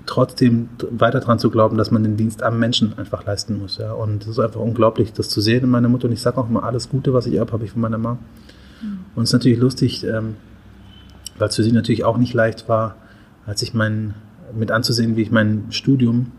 [0.10, 3.78] trotzdem weiter daran zu glauben, dass man den Dienst am Menschen einfach leisten muss.
[3.78, 3.94] Ja?
[3.94, 6.08] Und es ist einfach unglaublich, das zu sehen in meiner Mutter.
[6.08, 8.18] Und ich sage auch immer, alles Gute, was ich habe, habe ich von meiner Mama.
[9.16, 10.36] Und es ist natürlich lustig, ähm,
[11.38, 12.96] weil es für sie natürlich auch nicht leicht war,
[13.46, 14.16] als ich mein,
[14.58, 16.32] mit anzusehen, wie ich mein Studium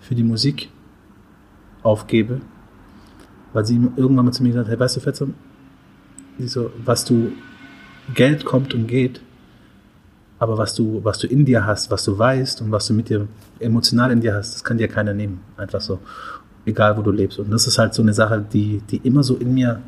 [0.00, 0.70] für die Musik
[1.82, 2.40] aufgebe,
[3.52, 5.26] weil sie irgendwann mal zu mir gesagt hat, hey, weißt du, Fetzer,
[6.38, 7.32] so, was du,
[8.14, 9.20] Geld kommt und geht,
[10.40, 13.10] aber was du, was du in dir hast, was du weißt und was du mit
[13.10, 13.28] dir
[13.60, 15.42] emotional in dir hast, das kann dir keiner nehmen.
[15.58, 16.00] Einfach so.
[16.64, 17.38] Egal, wo du lebst.
[17.38, 19.80] Und das ist halt so eine Sache, die, die immer so in mir,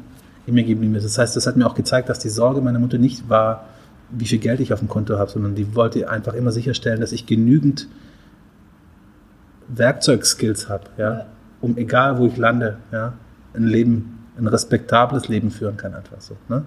[0.47, 1.05] in mir geblieben ist.
[1.05, 3.65] Das heißt, das hat mir auch gezeigt, dass die Sorge meiner Mutter nicht war,
[4.11, 7.13] wie viel Geld ich auf dem Konto habe, sondern die wollte einfach immer sicherstellen, dass
[7.13, 7.89] ich genügend
[9.69, 11.27] Werkzeugskills habe, ja, Ja.
[11.63, 13.15] um egal wo ich lande, ja,
[13.55, 16.37] ein Leben, ein respektables Leben führen kann, einfach so.
[16.49, 16.65] Ne?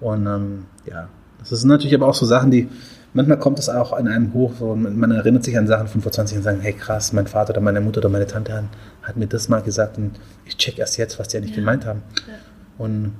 [0.00, 1.08] Und ähm, ja,
[1.38, 2.68] das sind natürlich aber auch so Sachen, die
[3.14, 6.00] manchmal kommt es auch in einem hoch, so, und man erinnert sich an Sachen von
[6.00, 8.52] vor 20 Jahren und sagt, hey krass, mein Vater oder meine Mutter oder meine Tante
[8.52, 8.64] hat,
[9.02, 10.12] hat mir das mal gesagt und
[10.44, 11.56] ich check erst jetzt, was die eigentlich Ja.
[11.56, 12.02] gemeint haben.
[12.28, 12.34] Ja.
[12.78, 13.12] Und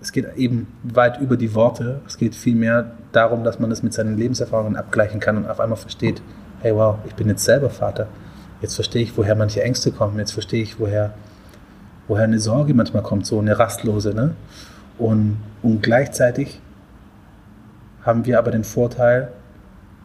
[0.00, 2.00] es geht eben weit über die Worte.
[2.06, 5.78] Es geht vielmehr darum, dass man das mit seinen Lebenserfahrungen abgleichen kann und auf einmal
[5.78, 6.20] versteht,
[6.60, 8.08] hey wow, ich bin jetzt selber Vater.
[8.60, 10.18] Jetzt verstehe ich, woher manche Ängste kommen.
[10.18, 11.14] Jetzt verstehe ich, woher,
[12.08, 14.12] woher eine Sorge manchmal kommt, so eine rastlose.
[14.14, 14.34] Ne?
[14.98, 16.60] Und, und gleichzeitig
[18.04, 19.32] haben wir aber den Vorteil,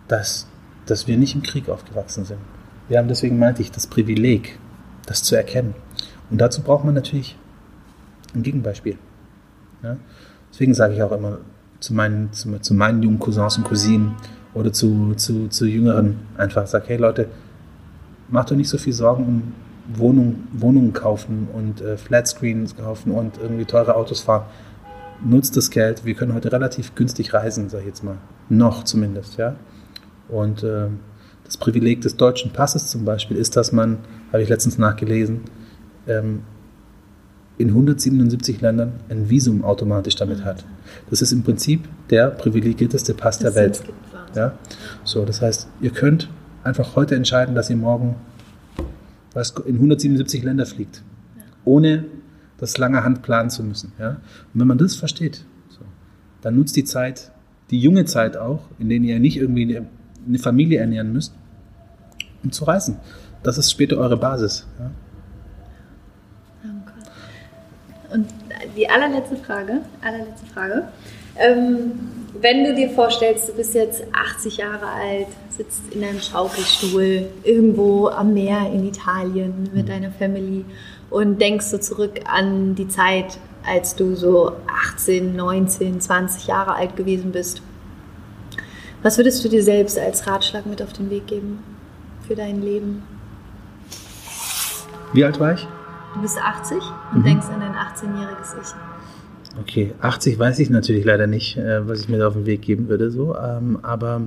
[0.07, 0.47] dass,
[0.85, 2.39] dass wir nicht im Krieg aufgewachsen sind.
[2.87, 4.59] Wir haben deswegen, meinte ich, das Privileg,
[5.05, 5.75] das zu erkennen.
[6.29, 7.37] Und dazu braucht man natürlich
[8.33, 8.97] ein Gegenbeispiel.
[9.83, 9.97] Ja?
[10.51, 11.39] Deswegen sage ich auch immer
[11.79, 14.15] zu meinen, zu, zu meinen jungen Cousins und Cousinen
[14.53, 17.27] oder zu, zu, zu Jüngeren einfach, sag, hey Leute,
[18.29, 19.53] macht euch nicht so viel Sorgen um
[19.95, 24.45] Wohnung, Wohnungen kaufen und äh, Flatscreens kaufen und irgendwie teure Autos fahren.
[25.23, 26.05] Nutzt das Geld.
[26.05, 28.17] Wir können heute relativ günstig reisen, sag ich jetzt mal.
[28.49, 29.55] Noch zumindest, ja.
[30.29, 30.87] Und äh,
[31.45, 33.99] das Privileg des deutschen Passes zum Beispiel ist, dass man,
[34.31, 35.41] habe ich letztens nachgelesen,
[36.07, 36.41] ähm,
[37.57, 40.63] in 177 Ländern ein Visum automatisch damit hat.
[41.09, 43.83] Das ist im Prinzip der privilegierteste Pass der Das Welt.
[43.83, 44.35] gibt, Wahnsinn.
[44.35, 44.51] Ja?
[45.03, 46.29] So, das heißt, ihr könnt
[46.63, 48.15] einfach heute entscheiden, dass ihr morgen
[49.33, 51.01] was, in 177 Länder fliegt,
[51.65, 52.05] ohne
[52.57, 53.93] das lange Hand planen zu müssen.
[53.99, 54.09] Ja?
[54.53, 55.81] Und wenn man das versteht, so,
[56.41, 57.31] dann nutzt die Zeit,
[57.69, 59.87] die junge Zeit auch, in der ihr nicht irgendwie eine,
[60.27, 61.33] eine Familie ernähren müsst,
[62.43, 62.97] um zu reisen.
[63.43, 64.65] Das ist später eure Basis.
[64.79, 64.91] Ja?
[68.13, 68.27] Und
[68.75, 70.87] die allerletzte Frage, allerletzte Frage.
[71.35, 71.91] Ähm,
[72.39, 78.07] wenn du dir vorstellst, du bist jetzt 80 Jahre alt, sitzt in einem Schaukelstuhl irgendwo
[78.07, 80.65] am Meer in Italien mit deiner Family
[81.09, 84.53] und denkst so zurück an die Zeit, als du so
[84.93, 87.61] 18, 19, 20 Jahre alt gewesen bist.
[89.03, 91.59] Was würdest du dir selbst als Ratschlag mit auf den Weg geben
[92.27, 93.03] für dein Leben?
[95.13, 95.67] Wie alt war ich?
[96.13, 96.77] Du bist 80
[97.13, 97.23] und Mhm.
[97.23, 99.59] denkst an dein 18-jähriges Ich.
[99.59, 102.61] Okay, 80 weiß ich natürlich leider nicht, äh, was ich mir da auf den Weg
[102.61, 103.35] geben würde, so.
[103.35, 104.21] Ähm, aber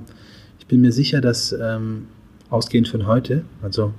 [0.59, 2.09] ich bin mir sicher, dass ähm,
[2.49, 3.93] ausgehend von heute, also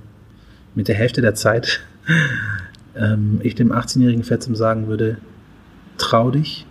[0.74, 1.80] mit der Hälfte der Zeit,
[2.94, 5.18] ähm, ich dem 18-jährigen Fetzum sagen würde,
[5.98, 6.66] trau dich,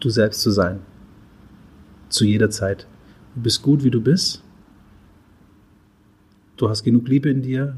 [0.00, 0.80] du selbst zu sein.
[2.08, 2.86] Zu jeder Zeit.
[3.34, 4.42] Du bist gut, wie du bist.
[6.56, 7.76] Du hast genug Liebe in dir.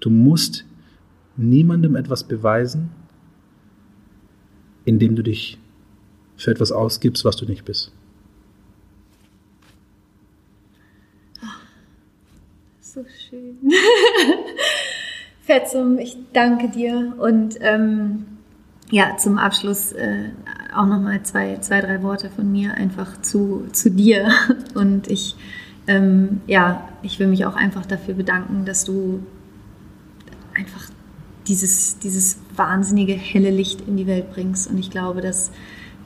[0.00, 0.64] Du musst
[1.36, 2.90] niemandem etwas beweisen,
[4.84, 5.58] indem du dich
[6.36, 7.92] für etwas ausgibst, was du nicht bist.
[12.80, 13.56] So schön.
[15.42, 18.26] Fetzum, ich danke dir und ähm,
[18.92, 20.28] ja, zum Abschluss äh,
[20.74, 24.30] auch nochmal zwei, zwei, drei Worte von mir einfach zu, zu dir.
[24.74, 25.34] Und ich,
[25.86, 29.20] ähm, ja, ich will mich auch einfach dafür bedanken, dass du
[30.54, 30.90] einfach
[31.48, 34.70] dieses, dieses wahnsinnige helle Licht in die Welt bringst.
[34.70, 35.50] Und ich glaube, dass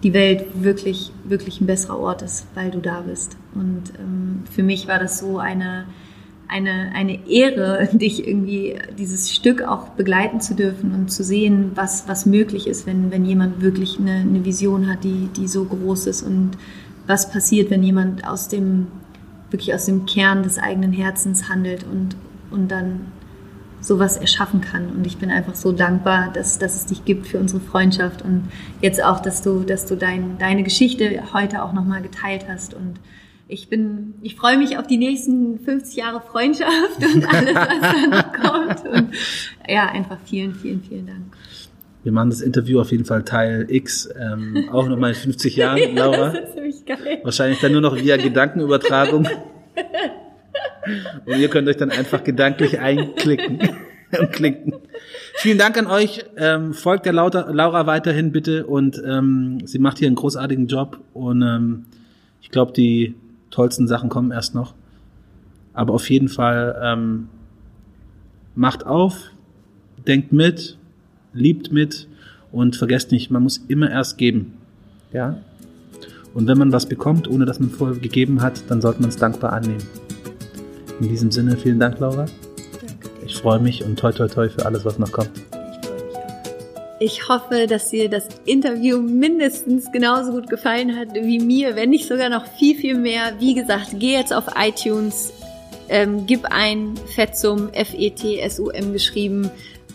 [0.05, 3.37] die Welt wirklich, wirklich ein besserer Ort ist, weil du da bist.
[3.55, 5.87] Und ähm, für mich war das so eine,
[6.49, 12.09] eine, eine Ehre, dich irgendwie dieses Stück auch begleiten zu dürfen und zu sehen, was,
[12.09, 16.07] was möglich ist, wenn, wenn jemand wirklich eine, eine Vision hat, die, die so groß
[16.07, 16.53] ist und
[17.07, 18.89] was passiert, wenn jemand aus dem,
[19.51, 22.17] wirklich aus dem Kern des eigenen Herzens handelt und,
[22.51, 23.13] und dann
[23.81, 24.89] sowas erschaffen kann.
[24.89, 28.49] Und ich bin einfach so dankbar, dass, dass es dich gibt für unsere Freundschaft und
[28.81, 32.95] jetzt auch, dass du, dass du dein, deine Geschichte heute auch nochmal geteilt hast und
[33.49, 38.07] ich bin, ich freue mich auf die nächsten 50 Jahre Freundschaft und alles, was da
[38.09, 38.85] noch kommt.
[38.85, 39.15] Und
[39.69, 41.23] ja, einfach vielen, vielen, vielen Dank.
[42.03, 45.81] Wir machen das Interview auf jeden Fall Teil X, ähm, auch nochmal in 50 Jahren,
[45.95, 46.31] Laura.
[46.31, 47.21] das ist ziemlich geil.
[47.23, 49.29] Wahrscheinlich dann nur noch via Gedankenübertragung.
[51.27, 53.59] Und ihr könnt euch dann einfach gedanklich einklicken
[54.21, 54.75] und klicken.
[55.35, 56.25] Vielen Dank an euch.
[56.37, 61.01] Ähm, folgt der Laura, Laura weiterhin bitte und ähm, sie macht hier einen großartigen Job
[61.13, 61.87] und ähm,
[62.41, 63.17] ich glaube, die
[63.51, 64.75] tollsten Sachen kommen erst noch.
[65.73, 67.29] Aber auf jeden Fall ähm,
[68.55, 69.31] macht auf,
[70.07, 70.79] denkt mit,
[71.33, 72.09] liebt mit
[72.53, 74.55] und vergesst nicht, man muss immer erst geben.
[75.13, 75.39] Ja?
[76.35, 79.17] Und wenn man was bekommt, ohne dass man vorher gegeben hat, dann sollte man es
[79.17, 79.83] dankbar annehmen.
[81.01, 82.27] In diesem Sinne, vielen Dank, Laura.
[82.87, 83.11] Danke.
[83.25, 85.31] Ich freue mich und toi toi toi für alles, was noch kommt.
[86.99, 92.09] Ich hoffe, dass dir das Interview mindestens genauso gut gefallen hat wie mir, wenn nicht
[92.09, 93.35] sogar noch viel, viel mehr.
[93.39, 95.35] Wie gesagt, geh jetzt auf iTunes,
[95.91, 99.51] ähm, gib ein Fetzum, F-E-T-S-U-M geschrieben,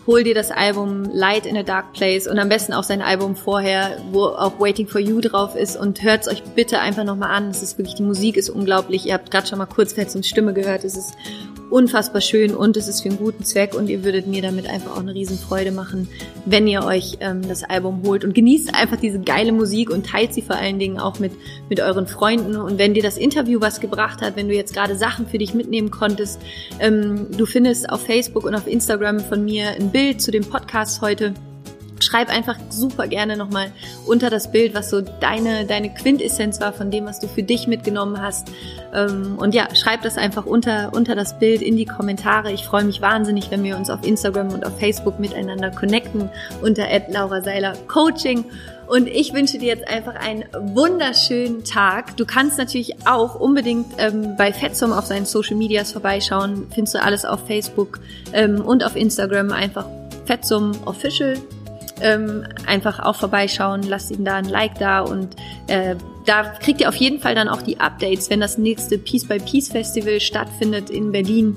[0.06, 3.34] hol dir das Album Light in a Dark Place und am besten auch sein Album
[3.34, 7.50] vorher, wo auch Waiting for You drauf ist und hört's euch bitte einfach nochmal an.
[7.50, 9.06] Es ist wirklich, die Musik ist unglaublich.
[9.06, 10.84] Ihr habt gerade schon mal kurz Fetzums Stimme gehört.
[10.84, 11.14] Es ist
[11.72, 14.92] unfassbar schön und es ist für einen guten Zweck und ihr würdet mir damit einfach
[14.92, 16.08] auch eine Riesenfreude machen,
[16.44, 20.34] wenn ihr euch ähm, das Album holt und genießt einfach diese geile Musik und teilt
[20.34, 21.32] sie vor allen Dingen auch mit,
[21.68, 22.56] mit euren Freunden.
[22.56, 25.54] Und wenn dir das Interview was gebracht hat, wenn du jetzt gerade Sachen für dich
[25.54, 26.40] mitnehmen konntest,
[26.78, 31.00] ähm, du findest auf Facebook und auf Instagram von mir ein Bild zu dem Podcast
[31.00, 31.34] heute
[32.02, 33.72] schreib einfach super gerne nochmal
[34.06, 37.66] unter das Bild, was so deine, deine Quintessenz war von dem, was du für dich
[37.66, 38.50] mitgenommen hast.
[38.94, 42.52] Ähm, und ja, schreib das einfach unter, unter das Bild in die Kommentare.
[42.52, 46.28] Ich freue mich wahnsinnig, wenn wir uns auf Instagram und auf Facebook miteinander connecten
[46.60, 48.44] unter Laura Seiler Coaching.
[48.86, 52.16] Und ich wünsche dir jetzt einfach einen wunderschönen Tag.
[52.18, 56.66] Du kannst natürlich auch unbedingt ähm, bei Fetzum auf seinen Social Medias vorbeischauen.
[56.74, 58.00] Findest du alles auf Facebook
[58.34, 59.86] ähm, und auf Instagram einfach
[60.26, 61.38] Fetzum Official
[62.00, 65.36] ähm, einfach auch vorbeischauen, lasst ihm da ein Like da und
[65.66, 69.26] äh, da kriegt ihr auf jeden Fall dann auch die Updates, wenn das nächste Peace
[69.26, 71.56] by Peace Festival stattfindet in Berlin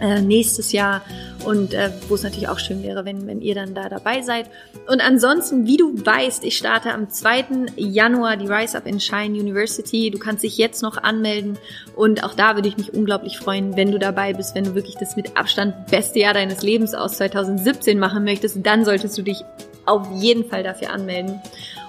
[0.00, 1.02] äh, nächstes Jahr
[1.44, 4.50] und äh, wo es natürlich auch schön wäre, wenn, wenn ihr dann da dabei seid.
[4.86, 7.44] Und ansonsten, wie du weißt, ich starte am 2.
[7.76, 10.10] Januar die Rise Up in Shine University.
[10.10, 11.58] Du kannst dich jetzt noch anmelden
[11.96, 14.96] und auch da würde ich mich unglaublich freuen, wenn du dabei bist, wenn du wirklich
[14.96, 19.44] das mit Abstand beste Jahr deines Lebens aus 2017 machen möchtest, dann solltest du dich
[19.86, 21.40] auf jeden Fall dafür anmelden.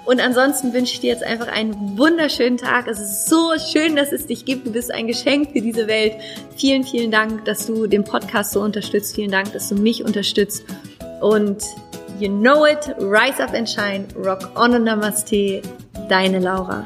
[0.05, 2.87] Und ansonsten wünsche ich dir jetzt einfach einen wunderschönen Tag.
[2.87, 4.65] Es ist so schön, dass es dich gibt.
[4.65, 6.13] Du bist ein Geschenk für diese Welt.
[6.57, 9.15] Vielen, vielen Dank, dass du den Podcast so unterstützt.
[9.15, 10.65] Vielen Dank, dass du mich unterstützt.
[11.21, 11.63] Und
[12.19, 15.61] you know it, rise up and shine, rock on and namaste,
[16.09, 16.83] deine Laura.